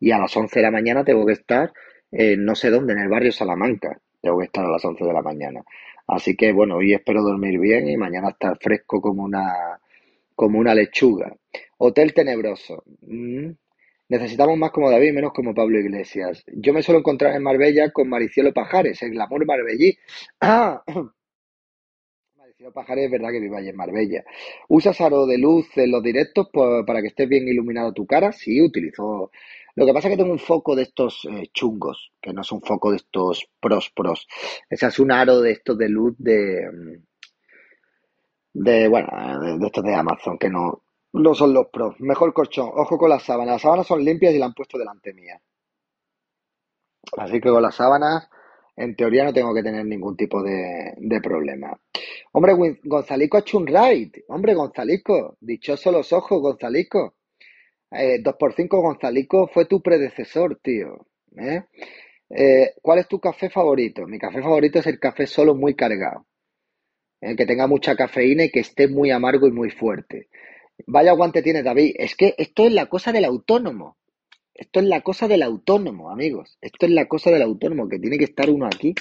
Y 0.00 0.10
a 0.10 0.18
las 0.18 0.36
11 0.36 0.58
de 0.58 0.62
la 0.62 0.70
mañana 0.70 1.04
tengo 1.04 1.24
que 1.24 1.34
estar 1.34 1.72
no 2.12 2.54
sé 2.54 2.70
dónde, 2.70 2.92
en 2.92 3.00
el 3.00 3.08
barrio 3.08 3.32
Salamanca. 3.32 3.98
Tengo 4.20 4.38
que 4.38 4.44
estar 4.44 4.64
a 4.64 4.70
las 4.70 4.84
11 4.84 5.04
de 5.04 5.12
la 5.12 5.22
mañana. 5.22 5.62
Así 6.06 6.36
que 6.36 6.52
bueno, 6.52 6.76
hoy 6.76 6.92
espero 6.94 7.22
dormir 7.22 7.58
bien 7.58 7.88
y 7.88 7.96
mañana 7.96 8.30
estar 8.30 8.58
fresco 8.60 9.00
como 9.00 9.22
una, 9.22 9.80
como 10.34 10.58
una 10.58 10.74
lechuga. 10.74 11.34
Hotel 11.78 12.12
tenebroso. 12.12 12.84
Mm. 13.02 13.50
Necesitamos 14.08 14.58
más 14.58 14.72
como 14.72 14.90
David, 14.90 15.14
menos 15.14 15.32
como 15.32 15.54
Pablo 15.54 15.78
Iglesias. 15.78 16.44
Yo 16.54 16.74
me 16.74 16.82
suelo 16.82 16.98
encontrar 16.98 17.34
en 17.34 17.42
Marbella 17.42 17.90
con 17.90 18.08
Maricielo 18.10 18.52
Pajares, 18.52 19.02
el 19.02 19.12
glamour 19.12 19.46
marbellí. 19.46 19.96
¡Ah! 20.40 20.82
Pajares 22.70 23.06
es 23.06 23.10
verdad 23.10 23.30
que 23.30 23.40
vive 23.40 23.56
allí 23.56 23.68
en 23.68 23.76
Marbella. 23.76 24.24
¿Usas 24.68 25.00
aro 25.00 25.26
de 25.26 25.38
luz 25.38 25.66
en 25.76 25.90
los 25.90 26.02
directos 26.02 26.48
para 26.50 27.00
que 27.00 27.08
estés 27.08 27.28
bien 27.28 27.48
iluminado 27.48 27.92
tu 27.92 28.06
cara? 28.06 28.32
Sí, 28.32 28.60
utilizo. 28.60 29.30
Lo 29.74 29.86
que 29.86 29.92
pasa 29.92 30.08
es 30.08 30.12
que 30.12 30.22
tengo 30.22 30.32
un 30.32 30.38
foco 30.38 30.76
de 30.76 30.82
estos 30.82 31.26
eh, 31.30 31.48
chungos, 31.52 32.12
que 32.20 32.32
no 32.32 32.42
es 32.42 32.52
un 32.52 32.60
foco 32.60 32.90
de 32.90 32.96
estos 32.96 33.48
pros 33.58 33.90
pros. 33.90 34.28
Ese 34.68 34.86
es 34.86 34.98
un 34.98 35.10
aro 35.10 35.40
de 35.40 35.52
estos 35.52 35.78
de 35.78 35.88
luz 35.88 36.14
de. 36.18 36.70
Mm, 36.70 37.02
de, 38.54 38.88
bueno, 38.88 39.08
de, 39.58 39.66
estos 39.66 39.82
de 39.82 39.94
Amazon, 39.94 40.38
que 40.38 40.50
no, 40.50 40.82
no 41.14 41.34
son 41.34 41.54
los 41.54 41.68
pros. 41.68 41.98
Mejor 42.00 42.34
colchón. 42.34 42.70
Ojo 42.74 42.98
con 42.98 43.08
las 43.08 43.22
sábanas. 43.22 43.54
Las 43.54 43.62
sábanas 43.62 43.86
son 43.86 44.04
limpias 44.04 44.34
y 44.34 44.38
la 44.38 44.46
han 44.46 44.54
puesto 44.54 44.78
delante 44.78 45.14
mía. 45.14 45.40
Así 47.16 47.40
que 47.40 47.50
con 47.50 47.62
las 47.62 47.74
sábanas 47.74 48.28
en 48.76 48.96
teoría 48.96 49.24
no 49.24 49.32
tengo 49.32 49.54
que 49.54 49.62
tener 49.62 49.84
ningún 49.84 50.16
tipo 50.16 50.42
de, 50.42 51.20
problema. 51.22 51.78
Hombre, 52.32 52.78
Gonzalico 52.82 53.36
ha 53.36 53.40
hecho 53.40 53.58
un 53.58 53.66
raid. 53.66 54.16
Hombre, 54.28 54.54
Gonzalico, 54.54 55.36
dichoso 55.40 55.92
los 55.92 56.12
ojos, 56.12 56.40
Gonzalico. 56.40 57.14
Eh, 57.90 58.22
2x5 58.22 58.68
Gonzalico 58.68 59.48
fue 59.48 59.66
tu 59.66 59.82
predecesor, 59.82 60.58
tío. 60.62 61.06
¿eh? 61.36 61.64
¿eh? 62.30 62.74
cuál 62.80 63.00
es 63.00 63.08
tu 63.08 63.20
café 63.20 63.50
favorito? 63.50 64.06
Mi 64.06 64.18
café 64.18 64.40
favorito 64.40 64.78
es 64.78 64.86
el 64.86 64.98
café 64.98 65.26
solo 65.26 65.54
muy 65.54 65.74
cargado. 65.74 66.26
¿eh? 67.22 67.36
que 67.36 67.46
tenga 67.46 67.66
mucha 67.66 67.96
cafeína 67.96 68.44
y 68.44 68.50
que 68.50 68.60
esté 68.60 68.88
muy 68.88 69.10
amargo 69.10 69.46
y 69.46 69.52
muy 69.52 69.70
fuerte. 69.70 70.28
Vaya 70.86 71.12
aguante 71.12 71.42
tiene 71.42 71.62
David. 71.62 71.94
Es 71.96 72.16
que 72.16 72.34
esto 72.36 72.66
es 72.66 72.72
la 72.72 72.86
cosa 72.86 73.12
del 73.12 73.24
autónomo. 73.24 73.96
Esto 74.62 74.78
es 74.78 74.86
la 74.86 75.00
cosa 75.00 75.26
del 75.26 75.42
autónomo, 75.42 76.08
amigos. 76.08 76.56
Esto 76.60 76.86
es 76.86 76.92
la 76.92 77.08
cosa 77.08 77.32
del 77.32 77.42
autónomo, 77.42 77.88
que 77.88 77.98
tiene 77.98 78.16
que 78.16 78.26
estar 78.26 78.48
uno 78.48 78.66
aquí. 78.66 78.94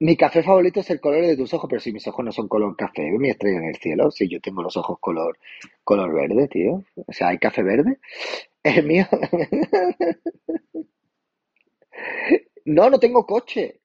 Mi 0.00 0.18
café 0.18 0.42
favorito 0.42 0.80
es 0.80 0.90
el 0.90 1.00
color 1.00 1.24
de 1.24 1.34
tus 1.34 1.54
ojos, 1.54 1.66
pero 1.70 1.80
si 1.80 1.94
mis 1.94 2.06
ojos 2.06 2.22
no 2.22 2.30
son 2.30 2.46
color 2.46 2.76
café, 2.76 3.10
mi 3.12 3.30
estrella 3.30 3.56
en 3.56 3.68
el 3.68 3.76
cielo. 3.76 4.10
Si 4.10 4.28
yo 4.28 4.38
tengo 4.38 4.62
los 4.62 4.76
ojos 4.76 4.98
color, 5.00 5.38
color 5.82 6.12
verde, 6.12 6.46
tío. 6.46 6.84
O 6.94 7.12
sea, 7.14 7.28
¿hay 7.28 7.38
café 7.38 7.62
verde? 7.62 7.98
El 8.62 8.84
mío. 8.84 9.06
no, 12.66 12.90
no 12.90 12.98
tengo 13.00 13.24
coche. 13.24 13.80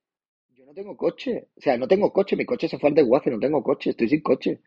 Yo 0.49 0.65
no 0.65 0.73
tengo 0.73 0.97
coche. 0.97 1.47
O 1.55 1.61
sea, 1.61 1.77
no 1.77 1.87
tengo 1.87 2.11
coche. 2.11 2.35
Mi 2.35 2.45
coche 2.45 2.67
se 2.67 2.77
fue 2.77 2.89
al 2.89 2.95
desguace, 2.95 3.31
no 3.31 3.39
tengo 3.39 3.63
coche. 3.63 3.91
Estoy 3.91 4.09
sin 4.09 4.21
coche. 4.21 4.59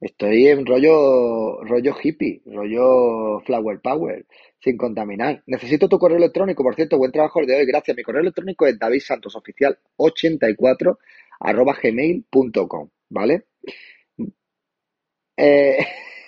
Estoy 0.00 0.48
en 0.48 0.66
rollo, 0.66 1.62
rollo 1.62 1.94
hippie, 2.02 2.42
rollo 2.46 3.38
flower 3.46 3.80
power, 3.80 4.26
sin 4.62 4.76
contaminar. 4.76 5.42
Necesito 5.46 5.88
tu 5.88 5.98
correo 5.98 6.18
electrónico, 6.18 6.62
por 6.62 6.74
cierto, 6.74 6.98
buen 6.98 7.12
trabajo 7.12 7.40
el 7.40 7.46
de 7.46 7.56
hoy, 7.56 7.66
gracias. 7.66 7.96
Mi 7.96 8.02
correo 8.02 8.20
electrónico 8.22 8.66
es 8.66 8.78
davidsantosoficial84 8.78 10.98
arroba 11.40 11.76
gmail.com, 11.82 12.88
¿vale? 13.10 13.46
Eh, 15.36 15.78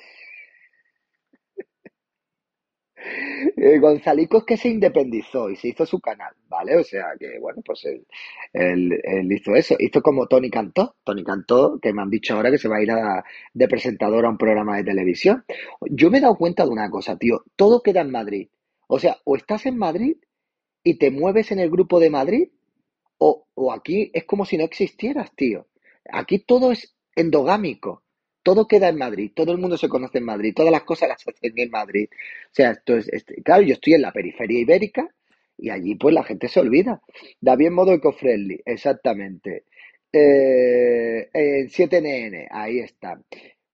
Eh, 3.56 3.78
Gonzalico 3.78 4.38
es 4.38 4.44
que 4.44 4.56
se 4.56 4.68
independizó 4.68 5.48
y 5.50 5.56
se 5.56 5.68
hizo 5.68 5.86
su 5.86 6.00
canal, 6.00 6.34
¿vale? 6.48 6.76
O 6.76 6.84
sea 6.84 7.14
que, 7.18 7.38
bueno, 7.38 7.62
pues 7.64 7.84
él, 7.84 9.00
hizo 9.30 9.54
eso. 9.54 9.76
Hizo 9.78 10.02
como 10.02 10.26
Tony 10.26 10.50
Cantó. 10.50 10.96
Tony 11.04 11.22
Cantó, 11.24 11.78
que 11.80 11.92
me 11.92 12.02
han 12.02 12.10
dicho 12.10 12.34
ahora 12.34 12.50
que 12.50 12.58
se 12.58 12.68
va 12.68 12.76
a 12.76 12.82
ir 12.82 12.90
a, 12.90 13.24
de 13.52 13.68
presentador 13.68 14.24
a 14.24 14.30
un 14.30 14.38
programa 14.38 14.76
de 14.76 14.84
televisión. 14.84 15.44
Yo 15.82 16.10
me 16.10 16.18
he 16.18 16.20
dado 16.20 16.36
cuenta 16.36 16.64
de 16.64 16.70
una 16.70 16.90
cosa, 16.90 17.16
tío. 17.16 17.44
Todo 17.56 17.82
queda 17.82 18.00
en 18.00 18.10
Madrid. 18.10 18.48
O 18.88 18.98
sea, 18.98 19.16
o 19.24 19.36
estás 19.36 19.66
en 19.66 19.78
Madrid 19.78 20.16
y 20.82 20.98
te 20.98 21.10
mueves 21.10 21.52
en 21.52 21.60
el 21.60 21.70
grupo 21.70 22.00
de 22.00 22.10
Madrid, 22.10 22.48
o, 23.18 23.46
o 23.54 23.72
aquí 23.72 24.10
es 24.12 24.24
como 24.24 24.44
si 24.44 24.58
no 24.58 24.64
existieras, 24.64 25.34
tío. 25.34 25.66
Aquí 26.10 26.38
todo 26.40 26.72
es 26.72 26.94
endogámico 27.16 28.03
todo 28.44 28.68
queda 28.68 28.88
en 28.90 28.98
Madrid, 28.98 29.32
todo 29.34 29.52
el 29.52 29.58
mundo 29.58 29.78
se 29.78 29.88
conoce 29.88 30.18
en 30.18 30.24
Madrid, 30.26 30.54
todas 30.56 30.72
las 30.72 30.84
cosas 30.84 31.08
las 31.10 31.26
hacen 31.28 31.52
en 31.56 31.70
Madrid. 31.70 32.08
O 32.12 32.54
sea, 32.54 32.72
esto 32.72 32.96
es, 32.96 33.08
este, 33.08 33.42
claro, 33.42 33.62
yo 33.64 33.74
estoy 33.74 33.94
en 33.94 34.02
la 34.02 34.12
periferia 34.12 34.60
ibérica 34.60 35.08
y 35.58 35.70
allí 35.70 35.96
pues 35.96 36.14
la 36.14 36.24
gente 36.24 36.48
se 36.48 36.60
olvida. 36.60 37.02
Da 37.40 37.56
bien 37.56 37.74
modo 37.74 37.92
eco-friendly, 37.94 38.60
exactamente. 38.66 39.64
Eh, 40.12 41.28
en 41.32 41.68
7NN, 41.70 42.48
ahí 42.50 42.78
está. 42.80 43.20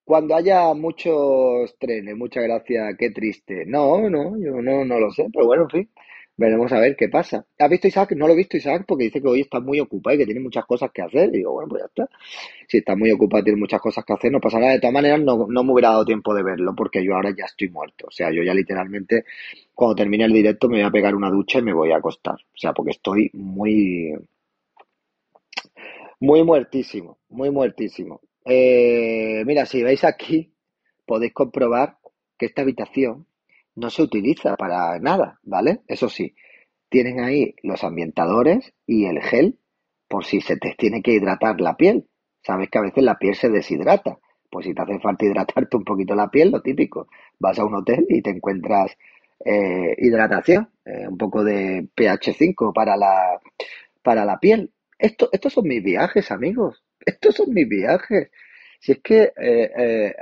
Cuando 0.04 0.34
haya 0.34 0.74
muchos 0.74 1.76
trenes, 1.78 2.16
muchas 2.16 2.44
gracias, 2.44 2.96
qué 2.98 3.10
triste. 3.10 3.64
No, 3.66 4.08
no, 4.10 4.36
yo 4.38 4.60
no, 4.62 4.84
no 4.84 4.98
lo 5.00 5.10
sé, 5.12 5.26
pero 5.32 5.46
bueno, 5.46 5.64
en 5.64 5.70
fin. 5.70 5.90
Veremos 6.40 6.72
a 6.72 6.80
ver 6.80 6.96
qué 6.96 7.10
pasa. 7.10 7.44
¿Has 7.58 7.68
visto 7.68 7.86
Isaac? 7.86 8.12
No 8.16 8.26
lo 8.26 8.32
he 8.32 8.36
visto 8.36 8.56
Isaac 8.56 8.86
porque 8.88 9.04
dice 9.04 9.20
que 9.20 9.28
hoy 9.28 9.42
está 9.42 9.60
muy 9.60 9.78
ocupado 9.78 10.16
y 10.16 10.20
que 10.20 10.24
tiene 10.24 10.40
muchas 10.40 10.64
cosas 10.64 10.90
que 10.90 11.02
hacer. 11.02 11.28
Y 11.28 11.38
digo, 11.38 11.52
bueno, 11.52 11.68
pues 11.68 11.82
ya 11.82 11.86
está. 11.86 12.08
Si 12.66 12.78
está 12.78 12.96
muy 12.96 13.10
ocupado 13.12 13.44
tiene 13.44 13.58
muchas 13.58 13.78
cosas 13.78 14.06
que 14.06 14.14
hacer, 14.14 14.32
no 14.32 14.40
pasa 14.40 14.58
nada. 14.58 14.72
De 14.72 14.80
todas 14.80 14.94
maneras, 14.94 15.20
no, 15.20 15.46
no 15.46 15.62
me 15.62 15.72
hubiera 15.72 15.90
dado 15.90 16.06
tiempo 16.06 16.32
de 16.32 16.42
verlo 16.42 16.74
porque 16.74 17.04
yo 17.04 17.14
ahora 17.14 17.34
ya 17.36 17.44
estoy 17.44 17.68
muerto. 17.68 18.06
O 18.08 18.10
sea, 18.10 18.32
yo 18.32 18.42
ya 18.42 18.54
literalmente, 18.54 19.26
cuando 19.74 19.96
termine 19.96 20.24
el 20.24 20.32
directo, 20.32 20.66
me 20.66 20.78
voy 20.78 20.86
a 20.86 20.90
pegar 20.90 21.14
una 21.14 21.28
ducha 21.28 21.58
y 21.58 21.62
me 21.62 21.74
voy 21.74 21.92
a 21.92 21.98
acostar. 21.98 22.36
O 22.36 22.56
sea, 22.56 22.72
porque 22.72 22.92
estoy 22.92 23.28
muy, 23.34 24.14
muy 26.20 26.42
muertísimo, 26.42 27.18
muy 27.28 27.50
muertísimo. 27.50 28.22
Eh, 28.46 29.42
mira, 29.44 29.66
si 29.66 29.82
veis 29.82 30.04
aquí, 30.04 30.54
podéis 31.04 31.34
comprobar 31.34 31.98
que 32.38 32.46
esta 32.46 32.62
habitación 32.62 33.26
no 33.76 33.90
se 33.90 34.02
utiliza 34.02 34.56
para 34.56 34.98
nada, 34.98 35.38
¿vale? 35.42 35.80
Eso 35.86 36.08
sí, 36.08 36.34
tienen 36.88 37.20
ahí 37.20 37.54
los 37.62 37.84
ambientadores 37.84 38.74
y 38.86 39.06
el 39.06 39.20
gel 39.22 39.58
por 40.08 40.24
si 40.24 40.40
se 40.40 40.56
te 40.56 40.74
tiene 40.76 41.02
que 41.02 41.12
hidratar 41.12 41.60
la 41.60 41.76
piel. 41.76 42.08
Sabes 42.42 42.68
que 42.70 42.78
a 42.78 42.82
veces 42.82 43.04
la 43.04 43.18
piel 43.18 43.34
se 43.34 43.48
deshidrata, 43.50 44.18
Pues 44.50 44.66
si 44.66 44.74
te 44.74 44.82
hace 44.82 44.98
falta 45.00 45.24
hidratarte 45.26 45.76
un 45.76 45.84
poquito 45.84 46.14
la 46.14 46.30
piel, 46.30 46.50
lo 46.50 46.62
típico, 46.62 47.08
vas 47.38 47.58
a 47.58 47.64
un 47.64 47.74
hotel 47.76 48.06
y 48.08 48.22
te 48.22 48.30
encuentras 48.30 48.96
eh, 49.44 49.94
hidratación, 49.98 50.70
eh, 50.84 51.06
un 51.08 51.16
poco 51.18 51.44
de 51.44 51.88
pH 51.94 52.32
5 52.34 52.72
para 52.72 52.96
la, 52.96 53.40
para 54.02 54.24
la 54.24 54.38
piel. 54.38 54.72
Esto, 54.98 55.28
estos 55.32 55.52
son 55.54 55.66
mis 55.68 55.82
viajes, 55.82 56.30
amigos. 56.30 56.82
Estos 57.04 57.36
son 57.36 57.52
mis 57.54 57.68
viajes. 57.68 58.30
Si 58.80 58.92
es 58.92 59.00
que 59.02 59.32
eh, 59.36 60.14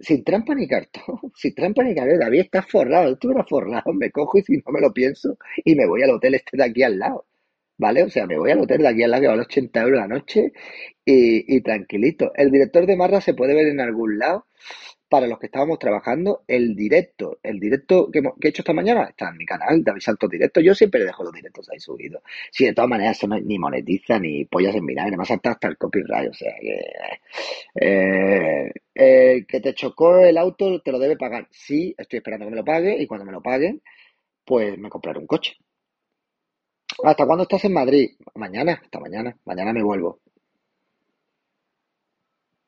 sin 0.00 0.24
trampa 0.24 0.54
ni 0.54 0.66
cartón, 0.66 1.20
sin 1.34 1.54
trampa 1.54 1.82
ni 1.82 1.94
cartón, 1.94 2.18
David 2.18 2.40
está 2.40 2.62
forrado, 2.62 3.12
estuviera 3.12 3.44
forrado, 3.44 3.92
me 3.92 4.10
cojo 4.10 4.38
y 4.38 4.42
si 4.42 4.56
no 4.56 4.72
me 4.72 4.80
lo 4.80 4.92
pienso 4.92 5.38
y 5.64 5.74
me 5.74 5.86
voy 5.86 6.02
al 6.02 6.10
hotel 6.10 6.34
este 6.34 6.56
de 6.56 6.64
aquí 6.64 6.82
al 6.82 6.98
lado. 6.98 7.26
¿Vale? 7.78 8.04
O 8.04 8.08
sea, 8.08 8.26
me 8.26 8.38
voy 8.38 8.50
al 8.50 8.60
hotel 8.60 8.78
de 8.78 8.88
aquí 8.88 9.02
al 9.02 9.10
lado 9.10 9.22
que 9.22 9.28
vale 9.28 9.42
80 9.42 9.82
euros 9.82 10.00
la 10.00 10.08
noche 10.08 10.52
y, 11.04 11.56
y 11.56 11.60
tranquilito. 11.60 12.32
El 12.34 12.50
director 12.50 12.86
de 12.86 12.96
Marra 12.96 13.20
se 13.20 13.34
puede 13.34 13.54
ver 13.54 13.66
en 13.66 13.80
algún 13.80 14.18
lado 14.18 14.46
para 15.08 15.26
los 15.26 15.38
que 15.38 15.46
estábamos 15.46 15.78
trabajando 15.78 16.42
el 16.48 16.74
directo. 16.74 17.38
El 17.42 17.60
directo 17.60 18.10
que, 18.10 18.18
he 18.18 18.48
hecho 18.48 18.62
esta 18.62 18.72
mañana 18.72 19.04
está 19.04 19.28
en 19.28 19.36
mi 19.36 19.46
canal, 19.46 19.82
David 19.84 20.00
Saltos 20.00 20.30
Directo. 20.30 20.60
Yo 20.60 20.74
siempre 20.74 21.04
dejo 21.04 21.22
los 21.24 21.32
directos 21.32 21.68
ahí 21.70 21.78
subidos. 21.80 22.22
Si 22.50 22.64
de 22.64 22.72
todas 22.74 22.90
maneras 22.90 23.16
eso 23.16 23.26
no, 23.28 23.38
ni 23.38 23.58
monetiza 23.58 24.18
ni 24.18 24.44
pollas 24.46 24.74
en 24.74 24.86
vinagre, 24.86 25.10
además 25.10 25.30
hasta, 25.30 25.52
hasta 25.52 25.68
el 25.68 25.78
copyright. 25.78 26.30
O 26.30 26.34
sea 26.34 26.54
que. 26.60 26.80
Eh, 27.74 28.72
eh, 28.94 29.44
que 29.46 29.60
te 29.60 29.74
chocó 29.74 30.18
el 30.18 30.38
auto, 30.38 30.80
te 30.82 30.92
lo 30.92 30.98
debe 30.98 31.16
pagar. 31.16 31.48
Sí, 31.50 31.94
estoy 31.98 32.18
esperando 32.18 32.46
que 32.46 32.50
me 32.50 32.56
lo 32.56 32.64
pague 32.64 32.96
y 33.00 33.06
cuando 33.06 33.26
me 33.26 33.32
lo 33.32 33.42
paguen, 33.42 33.82
pues 34.44 34.78
me 34.78 34.90
compraré 34.90 35.18
un 35.20 35.26
coche. 35.26 35.56
¿Hasta 37.04 37.26
cuándo 37.26 37.44
estás 37.44 37.64
en 37.64 37.72
Madrid? 37.72 38.10
Mañana, 38.34 38.80
hasta 38.82 39.00
mañana. 39.00 39.36
Mañana 39.44 39.72
me 39.72 39.82
vuelvo. 39.82 40.20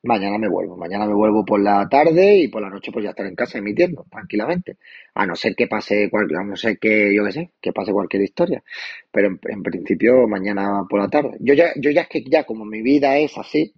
Mañana 0.08 0.38
me 0.38 0.48
vuelvo, 0.48 0.74
mañana 0.74 1.06
me 1.06 1.12
vuelvo 1.12 1.44
por 1.44 1.60
la 1.60 1.86
tarde 1.86 2.38
y 2.38 2.48
por 2.48 2.62
la 2.62 2.70
noche 2.70 2.90
pues 2.90 3.04
ya 3.04 3.10
estaré 3.10 3.28
en 3.28 3.34
casa 3.34 3.58
emitiendo 3.58 4.06
tranquilamente. 4.10 4.78
A 5.14 5.26
no 5.26 5.36
ser 5.36 5.54
que 5.54 5.66
pase 5.66 6.08
cualquier, 6.08 6.40
a 6.40 6.44
no 6.44 6.56
ser 6.56 6.78
que, 6.78 7.14
yo 7.14 7.26
qué 7.26 7.32
sé, 7.32 7.50
que 7.60 7.72
pase 7.74 7.92
cualquier 7.92 8.22
historia. 8.22 8.62
Pero 9.10 9.28
en, 9.28 9.62
principio 9.62 10.26
mañana 10.26 10.84
por 10.88 11.00
la 11.00 11.08
tarde. 11.08 11.36
Yo 11.40 11.52
ya, 11.52 11.72
yo 11.76 11.90
ya 11.90 12.02
es 12.02 12.08
que 12.08 12.24
ya 12.24 12.44
como 12.44 12.64
mi 12.64 12.80
vida 12.80 13.18
es 13.18 13.36
así, 13.36 13.74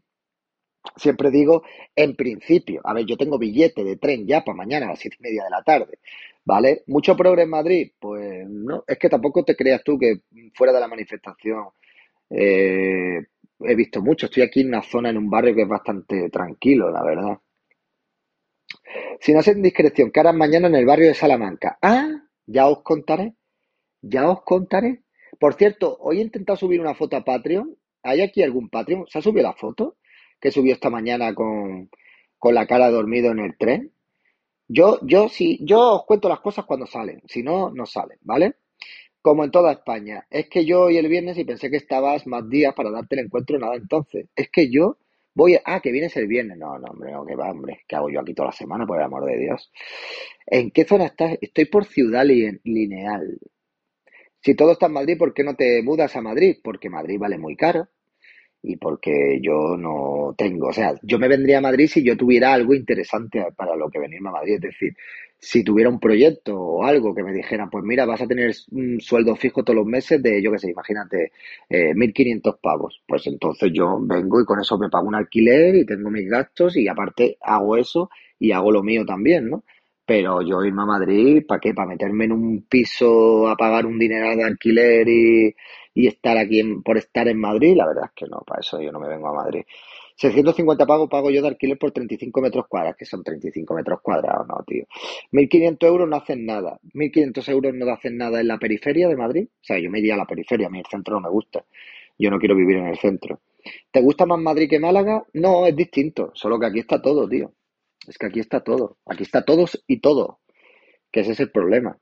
siempre 0.96 1.32
digo 1.32 1.64
en 1.96 2.14
principio. 2.14 2.80
A 2.84 2.94
ver, 2.94 3.06
yo 3.06 3.16
tengo 3.16 3.36
billete 3.36 3.82
de 3.82 3.96
tren 3.96 4.24
ya 4.24 4.44
para 4.44 4.56
mañana 4.56 4.86
a 4.86 4.90
las 4.90 5.00
siete 5.00 5.16
y 5.18 5.22
media 5.24 5.42
de 5.44 5.50
la 5.50 5.62
tarde. 5.64 5.98
¿Vale? 6.44 6.84
¿Mucho 6.86 7.16
progreso 7.16 7.44
en 7.44 7.50
Madrid? 7.50 7.92
Pues 7.98 8.48
no, 8.48 8.84
es 8.86 8.98
que 8.98 9.08
tampoco 9.08 9.44
te 9.44 9.56
creas 9.56 9.82
tú 9.82 9.98
que 9.98 10.20
fuera 10.54 10.72
de 10.72 10.80
la 10.80 10.88
manifestación 10.88 11.70
eh, 12.30 13.18
he 13.64 13.74
visto 13.74 14.02
mucho. 14.02 14.26
Estoy 14.26 14.42
aquí 14.42 14.60
en 14.60 14.68
una 14.68 14.82
zona, 14.82 15.10
en 15.10 15.18
un 15.18 15.30
barrio 15.30 15.54
que 15.54 15.62
es 15.62 15.68
bastante 15.68 16.28
tranquilo, 16.30 16.90
la 16.90 17.02
verdad. 17.02 17.38
Si 19.20 19.32
no 19.32 19.40
hacen 19.40 19.62
discreción, 19.62 20.10
¿qué 20.10 20.20
harán 20.20 20.38
mañana 20.38 20.68
en 20.68 20.74
el 20.74 20.86
barrio 20.86 21.08
de 21.08 21.14
Salamanca? 21.14 21.78
Ah, 21.82 22.08
ya 22.46 22.68
os 22.68 22.82
contaré. 22.82 23.34
Ya 24.02 24.28
os 24.28 24.42
contaré. 24.42 25.02
Por 25.38 25.54
cierto, 25.54 25.96
hoy 26.00 26.18
he 26.18 26.22
intentado 26.22 26.56
subir 26.56 26.80
una 26.80 26.94
foto 26.94 27.16
a 27.16 27.24
Patreon. 27.24 27.76
¿Hay 28.02 28.22
aquí 28.22 28.42
algún 28.42 28.68
Patreon? 28.70 29.06
¿Se 29.08 29.18
ha 29.18 29.22
subido 29.22 29.42
la 29.42 29.54
foto? 29.54 29.96
Que 30.40 30.50
subió 30.50 30.72
esta 30.72 30.90
mañana 30.90 31.34
con, 31.34 31.90
con 32.38 32.54
la 32.54 32.66
cara 32.66 32.90
dormido 32.90 33.30
en 33.30 33.40
el 33.40 33.56
tren. 33.56 33.92
Yo, 34.68 34.98
yo 35.02 35.28
sí, 35.28 35.58
yo 35.62 35.96
os 35.96 36.04
cuento 36.06 36.28
las 36.28 36.40
cosas 36.40 36.64
cuando 36.64 36.86
salen. 36.86 37.22
Si 37.26 37.42
no, 37.42 37.70
no 37.70 37.86
salen, 37.86 38.18
¿vale? 38.22 38.54
Como 39.22 39.44
en 39.44 39.50
toda 39.50 39.72
España. 39.72 40.26
Es 40.30 40.48
que 40.48 40.64
yo 40.64 40.82
hoy 40.82 40.96
el 40.96 41.08
viernes 41.08 41.38
y 41.38 41.44
pensé 41.44 41.70
que 41.70 41.76
estabas 41.76 42.26
más 42.26 42.48
días 42.48 42.74
para 42.74 42.90
darte 42.90 43.16
el 43.16 43.26
encuentro, 43.26 43.58
nada 43.58 43.76
entonces. 43.76 44.28
Es 44.34 44.50
que 44.50 44.70
yo 44.70 44.98
voy 45.34 45.56
a... 45.56 45.62
Ah, 45.64 45.80
que 45.80 45.92
vienes 45.92 46.16
el 46.16 46.26
viernes. 46.26 46.58
No, 46.58 46.78
no, 46.78 46.88
hombre, 46.90 47.12
no, 47.12 47.26
que 47.26 47.36
va, 47.36 47.50
hombre. 47.50 47.80
¿Qué 47.86 47.96
hago 47.96 48.10
yo 48.10 48.20
aquí 48.20 48.34
toda 48.34 48.48
la 48.48 48.52
semana, 48.52 48.86
por 48.86 48.98
el 48.98 49.04
amor 49.04 49.26
de 49.26 49.36
Dios? 49.38 49.70
¿En 50.46 50.70
qué 50.70 50.84
zona 50.84 51.06
estás? 51.06 51.36
Estoy 51.40 51.66
por 51.66 51.84
Ciudad 51.84 52.24
Lineal. 52.24 53.38
Si 54.42 54.54
todo 54.54 54.72
está 54.72 54.86
en 54.86 54.92
Madrid, 54.92 55.18
¿por 55.18 55.34
qué 55.34 55.44
no 55.44 55.54
te 55.54 55.82
mudas 55.82 56.16
a 56.16 56.22
Madrid? 56.22 56.56
Porque 56.64 56.88
Madrid 56.88 57.18
vale 57.18 57.36
muy 57.36 57.56
caro 57.56 57.88
y 58.62 58.76
porque 58.76 59.40
yo 59.40 59.76
no 59.76 60.34
tengo, 60.36 60.68
o 60.68 60.72
sea, 60.72 60.94
yo 61.02 61.18
me 61.18 61.28
vendría 61.28 61.58
a 61.58 61.62
Madrid 61.62 61.86
si 61.88 62.04
yo 62.04 62.16
tuviera 62.16 62.52
algo 62.52 62.74
interesante 62.74 63.42
para 63.56 63.74
lo 63.74 63.88
que 63.88 63.98
venirme 63.98 64.28
a 64.28 64.32
Madrid, 64.32 64.54
es 64.56 64.60
decir, 64.60 64.94
si 65.38 65.64
tuviera 65.64 65.88
un 65.88 65.98
proyecto 65.98 66.54
o 66.58 66.84
algo 66.84 67.14
que 67.14 67.22
me 67.22 67.32
dijera, 67.32 67.68
pues 67.70 67.82
mira, 67.84 68.04
vas 68.04 68.20
a 68.20 68.26
tener 68.26 68.52
un 68.72 69.00
sueldo 69.00 69.34
fijo 69.34 69.64
todos 69.64 69.76
los 69.76 69.86
meses 69.86 70.22
de, 70.22 70.42
yo 70.42 70.52
qué 70.52 70.58
sé, 70.58 70.70
imagínate, 70.70 71.32
eh, 71.70 71.94
1.500 71.94 72.58
pavos, 72.60 73.02
pues 73.06 73.26
entonces 73.26 73.70
yo 73.72 73.98
vengo 74.02 74.40
y 74.42 74.44
con 74.44 74.60
eso 74.60 74.78
me 74.78 74.90
pago 74.90 75.08
un 75.08 75.14
alquiler 75.14 75.74
y 75.76 75.86
tengo 75.86 76.10
mis 76.10 76.28
gastos 76.28 76.76
y 76.76 76.86
aparte 76.88 77.38
hago 77.40 77.76
eso 77.78 78.10
y 78.38 78.52
hago 78.52 78.70
lo 78.70 78.82
mío 78.82 79.04
también, 79.06 79.48
¿no? 79.48 79.64
Pero 80.04 80.42
yo 80.42 80.62
irme 80.64 80.82
a 80.82 80.86
Madrid, 80.86 81.44
¿para 81.46 81.60
qué? 81.60 81.72
¿Para 81.72 81.88
meterme 81.88 82.24
en 82.24 82.32
un 82.32 82.62
piso 82.68 83.48
a 83.48 83.56
pagar 83.56 83.86
un 83.86 83.98
dinero 83.98 84.36
de 84.36 84.44
alquiler 84.44 85.08
y, 85.08 85.54
y 85.94 86.06
estar 86.06 86.36
aquí 86.38 86.62
por 86.84 86.98
estar 86.98 87.28
en 87.28 87.38
Madrid, 87.38 87.74
la 87.76 87.86
verdad 87.86 88.04
es 88.06 88.12
que 88.14 88.26
no, 88.26 88.40
para 88.46 88.60
eso 88.60 88.80
yo 88.80 88.92
no 88.92 89.00
me 89.00 89.08
vengo 89.08 89.28
a 89.28 89.34
Madrid. 89.34 89.62
650 90.16 90.86
pago 90.86 91.08
pago 91.08 91.30
yo 91.30 91.40
de 91.40 91.48
alquiler 91.48 91.78
por 91.78 91.92
35 91.92 92.40
metros 92.42 92.66
cuadrados, 92.68 92.96
que 92.98 93.06
son 93.06 93.22
35 93.22 93.74
metros 93.74 94.00
cuadrados, 94.02 94.46
no, 94.46 94.62
tío. 94.66 94.84
1.500 95.32 95.86
euros 95.86 96.08
no 96.08 96.16
hacen 96.16 96.44
nada. 96.44 96.78
1.500 96.92 97.48
euros 97.48 97.74
no 97.74 97.90
hacen 97.90 98.18
nada 98.18 98.40
en 98.40 98.48
la 98.48 98.58
periferia 98.58 99.08
de 99.08 99.16
Madrid. 99.16 99.48
O 99.50 99.64
sea, 99.64 99.78
yo 99.78 99.90
me 99.90 99.98
iría 99.98 100.14
a 100.14 100.18
la 100.18 100.26
periferia, 100.26 100.66
a 100.66 100.70
mí 100.70 100.78
el 100.78 100.86
centro 100.86 101.14
no 101.14 101.22
me 101.22 101.30
gusta. 101.30 101.64
Yo 102.18 102.30
no 102.30 102.38
quiero 102.38 102.54
vivir 102.54 102.76
en 102.76 102.88
el 102.88 102.98
centro. 102.98 103.40
¿Te 103.90 104.02
gusta 104.02 104.26
más 104.26 104.38
Madrid 104.38 104.68
que 104.68 104.78
Málaga? 104.78 105.24
No, 105.32 105.64
es 105.66 105.74
distinto. 105.74 106.30
Solo 106.34 106.60
que 106.60 106.66
aquí 106.66 106.80
está 106.80 107.00
todo, 107.00 107.26
tío. 107.26 107.52
Es 108.06 108.18
que 108.18 108.26
aquí 108.26 108.40
está 108.40 108.60
todo. 108.60 108.98
Aquí 109.06 109.22
está 109.22 109.42
todos 109.42 109.82
y 109.86 110.00
todo. 110.00 110.40
Que 111.10 111.20
ese 111.20 111.32
es 111.32 111.40
el 111.40 111.50
problema 111.50 111.98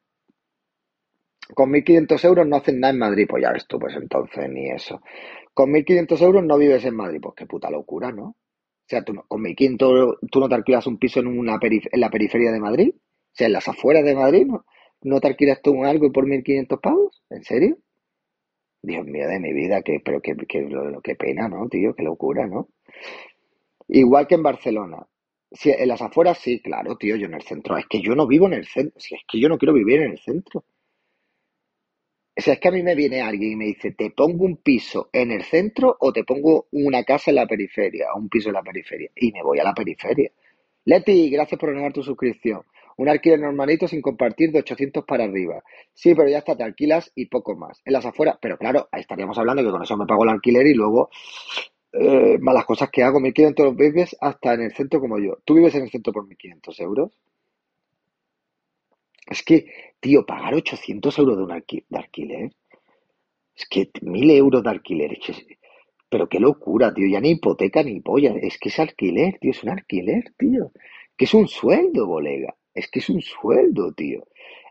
con 1.54 1.70
1.500 1.70 2.24
euros 2.24 2.46
no 2.46 2.56
hacen 2.56 2.80
nada 2.80 2.92
en 2.92 2.98
Madrid, 2.98 3.26
pues 3.28 3.42
ya 3.42 3.52
ves 3.52 3.66
tú, 3.66 3.78
pues 3.78 3.94
entonces 3.96 4.48
ni 4.50 4.70
eso. 4.70 5.00
Con 5.54 5.70
1.500 5.72 6.20
euros 6.22 6.44
no 6.44 6.58
vives 6.58 6.84
en 6.84 6.96
Madrid, 6.96 7.20
pues 7.22 7.34
qué 7.36 7.46
puta 7.46 7.70
locura, 7.70 8.12
¿no? 8.12 8.24
O 8.24 8.36
sea, 8.86 9.02
tú 9.02 9.12
no, 9.14 9.24
con 9.28 9.42
1.500 9.42 9.82
euros 9.82 10.16
tú 10.30 10.40
no 10.40 10.48
te 10.48 10.54
alquilas 10.54 10.86
un 10.86 10.98
piso 10.98 11.20
en, 11.20 11.26
una 11.26 11.58
en 11.60 12.00
la 12.00 12.10
periferia 12.10 12.52
de 12.52 12.60
Madrid, 12.60 12.90
o 12.94 13.30
sea, 13.32 13.46
en 13.46 13.52
las 13.52 13.68
afueras 13.68 14.04
de 14.04 14.14
Madrid, 14.14 14.46
¿no? 14.46 14.64
¿No 15.02 15.20
te 15.20 15.28
alquilas 15.28 15.60
tú 15.62 15.84
algo 15.84 16.10
por 16.12 16.26
1.500 16.26 16.80
pavos? 16.80 17.22
¿En 17.30 17.44
serio? 17.44 17.78
Dios 18.82 19.04
mío 19.06 19.28
de 19.28 19.40
mi 19.40 19.52
vida, 19.52 19.82
que, 19.82 20.00
pero 20.04 20.20
qué, 20.20 20.34
qué 21.02 21.14
pena, 21.16 21.48
¿no, 21.48 21.68
tío? 21.68 21.94
Qué 21.94 22.02
locura, 22.02 22.46
¿no? 22.46 22.68
Igual 23.88 24.26
que 24.26 24.34
en 24.34 24.42
Barcelona. 24.42 25.06
Si, 25.50 25.70
en 25.70 25.88
las 25.88 26.02
afueras 26.02 26.38
sí, 26.38 26.60
claro, 26.60 26.96
tío, 26.96 27.16
yo 27.16 27.26
en 27.26 27.34
el 27.34 27.42
centro. 27.42 27.76
Es 27.76 27.86
que 27.86 28.00
yo 28.00 28.14
no 28.14 28.26
vivo 28.26 28.46
en 28.46 28.54
el 28.54 28.66
centro. 28.66 29.00
Si 29.00 29.14
es 29.14 29.22
que 29.26 29.40
yo 29.40 29.48
no 29.48 29.58
quiero 29.58 29.72
vivir 29.72 30.02
en 30.02 30.12
el 30.12 30.18
centro. 30.18 30.64
O 32.38 32.40
sea, 32.40 32.54
es 32.54 32.60
que 32.60 32.68
a 32.68 32.70
mí 32.70 32.84
me 32.84 32.94
viene 32.94 33.20
alguien 33.20 33.52
y 33.52 33.56
me 33.56 33.64
dice, 33.64 33.90
¿te 33.90 34.10
pongo 34.10 34.44
un 34.44 34.58
piso 34.58 35.08
en 35.12 35.32
el 35.32 35.42
centro 35.42 35.96
o 35.98 36.12
te 36.12 36.22
pongo 36.22 36.68
una 36.70 37.02
casa 37.02 37.32
en 37.32 37.34
la 37.34 37.48
periferia 37.48 38.12
o 38.14 38.18
un 38.20 38.28
piso 38.28 38.50
en 38.50 38.54
la 38.54 38.62
periferia? 38.62 39.10
Y 39.16 39.32
me 39.32 39.42
voy 39.42 39.58
a 39.58 39.64
la 39.64 39.74
periferia. 39.74 40.30
Leti, 40.84 41.30
gracias 41.30 41.58
por 41.58 41.70
renovar 41.70 41.92
tu 41.92 42.04
suscripción. 42.04 42.62
Un 42.96 43.08
alquiler 43.08 43.40
normalito 43.40 43.88
sin 43.88 44.00
compartir 44.00 44.52
de 44.52 44.60
800 44.60 45.04
para 45.04 45.24
arriba. 45.24 45.64
Sí, 45.92 46.14
pero 46.14 46.28
ya 46.28 46.38
está, 46.38 46.56
te 46.56 46.62
alquilas 46.62 47.10
y 47.16 47.26
poco 47.26 47.56
más. 47.56 47.82
En 47.84 47.92
las 47.92 48.06
afueras, 48.06 48.38
pero 48.40 48.56
claro, 48.56 48.88
estaríamos 48.92 49.36
hablando 49.36 49.64
que 49.64 49.70
con 49.72 49.82
eso 49.82 49.96
me 49.96 50.06
pago 50.06 50.22
el 50.22 50.30
alquiler 50.30 50.64
y 50.68 50.74
luego 50.74 51.10
eh, 51.92 52.38
las 52.40 52.64
cosas 52.64 52.88
que 52.90 53.02
hago, 53.02 53.18
1.500 53.18 53.76
vives 53.76 54.16
hasta 54.20 54.54
en 54.54 54.62
el 54.62 54.72
centro 54.72 55.00
como 55.00 55.18
yo. 55.18 55.38
¿Tú 55.44 55.54
vives 55.54 55.74
en 55.74 55.82
el 55.82 55.90
centro 55.90 56.12
por 56.12 56.24
1.500 56.28 56.80
euros? 56.82 57.12
Es 59.28 59.42
que, 59.42 59.66
tío, 60.00 60.24
pagar 60.24 60.54
800 60.54 61.18
euros 61.18 61.36
de, 61.36 61.42
un 61.42 61.48
de 61.48 61.98
alquiler. 61.98 62.52
Es 63.54 63.66
que 63.68 63.90
1000 64.00 64.30
euros 64.30 64.62
de 64.62 64.70
alquiler. 64.70 65.18
pero 66.08 66.28
qué 66.28 66.40
locura, 66.40 66.94
tío. 66.94 67.06
Ya 67.08 67.20
ni 67.20 67.30
hipoteca 67.32 67.82
ni 67.82 68.00
polla. 68.00 68.34
Es 68.40 68.58
que 68.58 68.68
es 68.70 68.78
alquiler, 68.78 69.38
tío. 69.40 69.50
Es 69.50 69.62
un 69.62 69.70
alquiler, 69.70 70.32
tío. 70.38 70.72
Que 71.16 71.24
es 71.26 71.34
un 71.34 71.48
sueldo, 71.48 72.06
bolega. 72.06 72.54
Es 72.74 72.88
que 72.90 73.00
es 73.00 73.08
un 73.10 73.20
sueldo, 73.20 73.92
tío. 73.92 74.24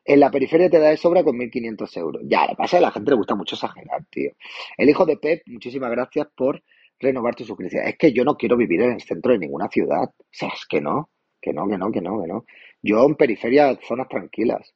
En 0.06 0.22
la 0.22 0.32
periferia 0.32 0.70
te 0.70 0.80
da 0.80 0.90
de 0.90 0.98
sobra 0.98 1.24
con 1.24 1.38
1.500 1.38 1.98
euros. 1.98 2.22
Ya, 2.26 2.48
le 2.48 2.56
pasa 2.56 2.78
a 2.78 2.82
la 2.82 2.92
gente 2.92 3.12
le 3.12 3.18
gusta 3.18 3.36
mucho 3.36 3.56
exagerar, 3.56 4.06
tío. 4.10 4.32
El 4.78 4.90
hijo 4.90 5.06
de 5.06 5.18
Pep, 5.18 5.44
muchísimas 5.48 5.92
gracias 5.92 6.28
por 6.36 6.64
renovar 7.00 7.36
tu 7.36 7.44
suscripción. 7.44 7.86
Es 7.86 7.98
que 7.98 8.14
yo 8.14 8.24
no 8.24 8.38
quiero 8.38 8.56
vivir 8.56 8.82
en 8.82 8.94
el 8.94 9.02
centro 9.02 9.34
de 9.34 9.40
ninguna 9.40 9.68
ciudad. 9.68 10.04
O 10.04 10.26
sea, 10.32 10.50
es 10.50 10.66
que 10.66 10.80
no. 10.80 11.10
Que 11.42 11.52
no, 11.54 11.68
que 11.68 11.78
no, 11.78 11.92
que 11.92 12.02
no, 12.02 12.22
que 12.22 12.28
no. 12.28 12.46
Yo 12.82 13.06
en 13.06 13.16
periferia, 13.16 13.78
zonas 13.88 14.08
tranquilas. 14.08 14.74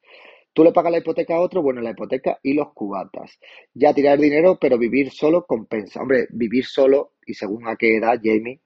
Tú 0.53 0.63
le 0.63 0.73
pagas 0.73 0.91
la 0.91 0.97
hipoteca 0.97 1.35
a 1.35 1.39
otro, 1.39 1.61
bueno, 1.61 1.81
la 1.81 1.91
hipoteca 1.91 2.39
y 2.43 2.53
los 2.53 2.73
cubatas. 2.73 3.39
Ya 3.73 3.93
tirar 3.93 4.19
dinero, 4.19 4.57
pero 4.59 4.77
vivir 4.77 5.11
solo 5.11 5.45
compensa. 5.45 6.01
Hombre, 6.01 6.27
vivir 6.31 6.65
solo, 6.65 7.13
y 7.25 7.33
según 7.33 7.67
a 7.67 7.77
qué 7.77 7.95
edad, 7.97 8.19
Jamie, 8.21 8.59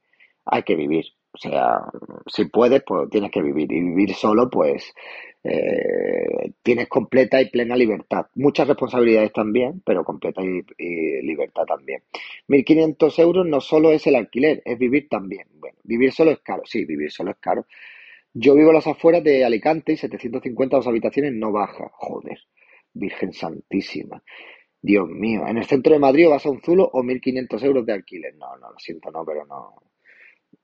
hay 0.46 0.64
que 0.64 0.76
vivir. 0.76 1.06
O 1.32 1.38
sea, 1.38 1.82
si 2.28 2.46
puedes, 2.46 2.82
pues 2.84 3.10
tienes 3.10 3.30
que 3.30 3.42
vivir. 3.42 3.72
Y 3.72 3.82
vivir 3.82 4.14
solo, 4.16 4.50
pues 4.50 4.94
eh, 5.44 6.54
tienes 6.64 6.88
completa 6.88 7.42
y 7.42 7.50
plena 7.50 7.76
libertad. 7.76 8.26
Muchas 8.36 8.68
responsabilidades 8.68 9.34
también, 9.34 9.82
pero 9.86 10.04
completa 10.04 10.42
y, 10.42 10.62
y 10.78 11.22
libertad 11.22 11.66
también. 11.66 12.02
1.500 12.48 13.20
euros 13.20 13.46
no 13.46 13.62
solo 13.62 13.92
es 13.92 14.08
el 14.08 14.16
alquiler, 14.16 14.62
es 14.66 14.78
vivir 14.80 15.08
también. 15.10 15.48
Bueno, 15.60 15.78
vivir 15.84 16.12
solo 16.14 16.32
es 16.32 16.40
caro, 16.40 16.64
sí, 16.66 16.86
vivir 16.86 17.12
solo 17.12 17.32
es 17.32 17.38
caro. 17.38 17.66
Yo 18.38 18.54
vivo 18.54 18.72
a 18.72 18.74
las 18.74 18.86
afueras 18.86 19.24
de 19.24 19.46
Alicante 19.46 19.94
y 19.94 19.98
750 19.98 20.76
dos 20.76 20.88
habitaciones 20.88 21.34
no 21.34 21.54
baja. 21.54 21.90
Joder, 21.94 22.38
Virgen 22.94 23.32
Santísima. 23.32 24.22
Dios 24.82 25.08
mío, 25.08 25.48
en 25.48 25.58
el 25.58 25.64
centro 25.64 25.94
de 25.94 26.00
Madrid 26.00 26.28
vas 26.28 26.46
a 26.46 26.50
un 26.50 26.62
zulo 26.62 26.84
o 26.92 27.02
1.500 27.02 27.64
euros 27.64 27.86
de 27.86 27.94
alquiler. 27.94 28.36
No, 28.36 28.58
no, 28.58 28.72
lo 28.72 28.78
siento, 28.78 29.10
no, 29.10 29.24
pero 29.24 29.46
no. 29.46 29.76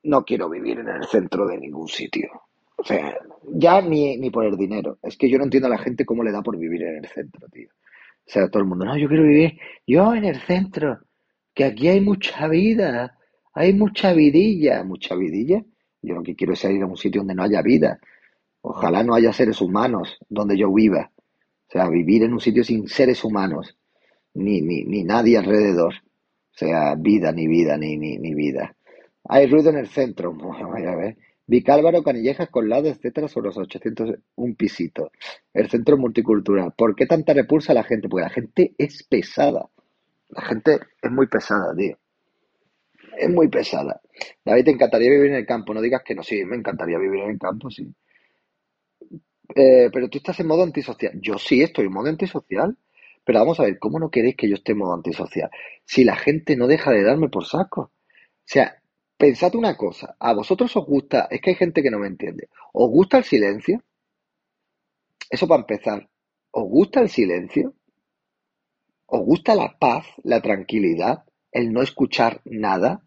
No 0.03 0.25
quiero 0.25 0.49
vivir 0.49 0.79
en 0.79 0.89
el 0.89 1.05
centro 1.05 1.47
de 1.47 1.57
ningún 1.59 1.87
sitio. 1.87 2.29
O 2.75 2.83
sea, 2.83 3.17
ya 3.53 3.81
ni, 3.81 4.17
ni 4.17 4.29
por 4.29 4.43
el 4.43 4.57
dinero. 4.57 4.99
Es 5.01 5.15
que 5.15 5.29
yo 5.29 5.37
no 5.37 5.45
entiendo 5.45 5.67
a 5.67 5.71
la 5.71 5.77
gente 5.77 6.03
cómo 6.03 6.23
le 6.23 6.33
da 6.33 6.41
por 6.41 6.57
vivir 6.57 6.83
en 6.83 6.97
el 6.97 7.07
centro, 7.07 7.47
tío. 7.47 7.69
O 7.69 8.29
sea, 8.29 8.49
todo 8.49 8.63
el 8.63 8.67
mundo, 8.67 8.83
no, 8.83 8.97
yo 8.97 9.07
quiero 9.07 9.23
vivir 9.23 9.57
yo 9.87 10.13
en 10.13 10.25
el 10.25 10.41
centro, 10.41 10.99
que 11.53 11.63
aquí 11.63 11.87
hay 11.87 12.01
mucha 12.01 12.49
vida, 12.49 13.17
hay 13.53 13.73
mucha 13.73 14.11
vidilla, 14.11 14.83
mucha 14.83 15.15
vidilla. 15.15 15.63
Yo 16.01 16.15
lo 16.15 16.23
que 16.23 16.35
quiero 16.35 16.53
es 16.53 16.63
ir 16.65 16.81
a 16.81 16.87
un 16.87 16.97
sitio 16.97 17.21
donde 17.21 17.35
no 17.35 17.43
haya 17.43 17.61
vida. 17.61 17.99
Ojalá 18.61 19.03
no 19.03 19.15
haya 19.15 19.33
seres 19.33 19.61
humanos 19.61 20.17
donde 20.29 20.57
yo 20.57 20.73
viva. 20.73 21.11
O 21.67 21.71
sea, 21.71 21.89
vivir 21.89 22.23
en 22.23 22.33
un 22.33 22.39
sitio 22.39 22.63
sin 22.63 22.87
seres 22.87 23.23
humanos, 23.23 23.77
ni, 24.33 24.61
ni, 24.61 24.83
ni 24.83 25.03
nadie 25.03 25.37
alrededor. 25.37 25.93
O 25.93 26.57
sea, 26.57 26.95
vida, 26.95 27.31
ni 27.31 27.47
vida, 27.47 27.77
ni, 27.77 27.97
ni, 27.97 28.17
ni 28.17 28.33
vida. 28.35 28.75
Hay 29.23 29.47
ruido 29.47 29.69
en 29.69 29.77
el 29.77 29.87
centro. 29.87 30.33
Vaya 30.71 30.91
a 30.91 30.95
ver. 30.95 31.17
Vicálvaro, 31.47 32.03
Canillejas, 32.03 32.49
Colado, 32.49 32.87
etcétera, 32.87 33.27
sobre 33.27 33.47
los 33.47 33.57
800, 33.57 34.15
un 34.35 34.55
pisito. 34.55 35.11
El 35.53 35.69
centro 35.69 35.97
multicultural. 35.97 36.73
¿Por 36.77 36.95
qué 36.95 37.05
tanta 37.05 37.33
repulsa 37.33 37.71
a 37.71 37.75
la 37.75 37.83
gente? 37.83 38.09
Porque 38.09 38.23
la 38.23 38.29
gente 38.29 38.73
es 38.77 39.03
pesada. 39.03 39.69
La 40.29 40.41
gente 40.41 40.79
es 41.01 41.11
muy 41.11 41.27
pesada, 41.27 41.73
tío. 41.75 41.97
Es 43.17 43.29
muy 43.29 43.47
pesada. 43.49 44.00
David, 44.45 44.65
¿te 44.65 44.71
encantaría 44.71 45.09
vivir 45.09 45.31
en 45.31 45.37
el 45.37 45.45
campo? 45.45 45.73
No 45.73 45.81
digas 45.81 46.01
que 46.03 46.15
no, 46.15 46.23
sí, 46.23 46.43
me 46.45 46.55
encantaría 46.57 46.97
vivir 46.97 47.21
en 47.21 47.31
el 47.31 47.39
campo, 47.39 47.69
sí. 47.69 47.93
Eh, 49.55 49.89
pero 49.91 50.09
tú 50.09 50.17
estás 50.17 50.39
en 50.39 50.47
modo 50.47 50.63
antisocial. 50.63 51.13
Yo 51.21 51.37
sí 51.37 51.61
estoy 51.61 51.85
en 51.85 51.93
modo 51.93 52.09
antisocial. 52.09 52.77
Pero 53.23 53.39
vamos 53.39 53.59
a 53.59 53.63
ver, 53.63 53.77
¿cómo 53.79 53.99
no 53.99 54.09
queréis 54.09 54.35
que 54.35 54.49
yo 54.49 54.55
esté 54.55 54.71
en 54.71 54.79
modo 54.79 54.93
antisocial? 54.93 55.49
Si 55.85 56.03
la 56.03 56.15
gente 56.15 56.55
no 56.55 56.67
deja 56.67 56.91
de 56.91 57.03
darme 57.03 57.29
por 57.29 57.45
saco. 57.45 57.81
O 57.81 57.91
sea, 58.45 58.81
pensad 59.17 59.55
una 59.55 59.77
cosa. 59.77 60.15
¿A 60.19 60.33
vosotros 60.33 60.75
os 60.75 60.85
gusta? 60.85 61.27
Es 61.29 61.41
que 61.41 61.51
hay 61.51 61.55
gente 61.55 61.83
que 61.83 61.91
no 61.91 61.99
me 61.99 62.07
entiende. 62.07 62.49
¿Os 62.73 62.89
gusta 62.89 63.17
el 63.19 63.23
silencio? 63.23 63.83
Eso 65.29 65.47
para 65.47 65.61
empezar. 65.61 66.09
¿Os 66.51 66.69
gusta 66.69 67.01
el 67.01 67.09
silencio? 67.09 67.73
¿Os 69.05 69.21
gusta 69.25 69.55
la 69.55 69.77
paz, 69.77 70.05
la 70.23 70.41
tranquilidad, 70.41 71.25
el 71.51 71.71
no 71.73 71.81
escuchar 71.81 72.41
nada? 72.45 73.03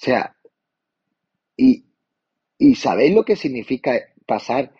O 0.00 0.02
sea, 0.02 0.34
y, 1.58 1.84
y 2.58 2.74
¿sabéis 2.74 3.14
lo 3.14 3.24
que 3.24 3.36
significa 3.36 4.00
pasar 4.26 4.72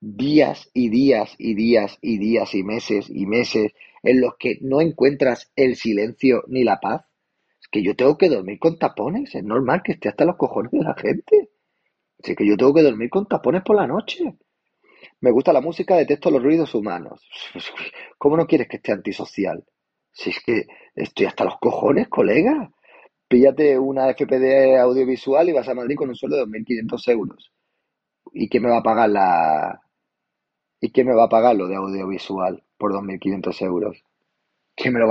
días 0.00 0.70
y 0.72 0.88
días 0.88 1.34
y 1.38 1.54
días 1.54 1.98
y 2.00 2.16
días 2.16 2.54
y 2.54 2.62
meses 2.62 3.10
y 3.10 3.26
meses 3.26 3.72
en 4.02 4.22
los 4.22 4.36
que 4.38 4.56
no 4.62 4.80
encuentras 4.80 5.52
el 5.56 5.76
silencio 5.76 6.44
ni 6.48 6.64
la 6.64 6.80
paz? 6.80 7.02
Es 7.60 7.68
que 7.68 7.82
yo 7.82 7.94
tengo 7.94 8.16
que 8.16 8.30
dormir 8.30 8.58
con 8.58 8.78
tapones, 8.78 9.34
es 9.34 9.44
normal 9.44 9.82
que 9.84 9.92
esté 9.92 10.08
hasta 10.08 10.24
los 10.24 10.36
cojones 10.36 10.72
de 10.72 10.84
la 10.84 10.94
gente. 10.94 11.50
Es 12.18 12.34
que 12.34 12.46
yo 12.46 12.56
tengo 12.56 12.72
que 12.72 12.82
dormir 12.82 13.10
con 13.10 13.26
tapones 13.28 13.62
por 13.62 13.76
la 13.76 13.86
noche. 13.86 14.36
Me 15.20 15.30
gusta 15.30 15.52
la 15.52 15.60
música, 15.60 15.96
detesto 15.96 16.30
los 16.30 16.42
ruidos 16.42 16.74
humanos. 16.74 17.28
¿Cómo 18.18 18.38
no 18.38 18.46
quieres 18.46 18.68
que 18.68 18.76
esté 18.76 18.92
antisocial? 18.92 19.64
Si 20.12 20.30
es 20.30 20.40
que 20.40 20.66
estoy 20.94 21.26
hasta 21.26 21.44
los 21.44 21.58
cojones, 21.58 22.08
colega. 22.08 22.72
Píllate 23.32 23.78
una 23.78 24.10
FPD 24.10 24.76
audiovisual 24.78 25.48
y 25.48 25.52
vas 25.52 25.66
a 25.66 25.72
Madrid 25.72 25.96
con 25.96 26.10
un 26.10 26.14
sueldo 26.14 26.36
de 26.36 26.42
2.500 26.42 27.12
euros. 27.12 27.50
¿Y 28.30 28.46
quién 28.50 28.62
me 28.62 28.68
va 28.68 28.80
a 28.80 28.82
pagar 28.82 29.08
la... 29.08 29.80
¿Y 30.78 30.92
quién 30.92 31.06
me 31.06 31.14
va 31.14 31.24
a 31.24 31.28
pagar 31.30 31.56
lo 31.56 31.66
de 31.66 31.76
audiovisual 31.76 32.62
por 32.76 32.92
2.500 32.92 33.62
euros? 33.62 34.04
¿Quién 34.76 34.92
me 34.92 35.00
lo 35.00 35.06
va 35.06 35.10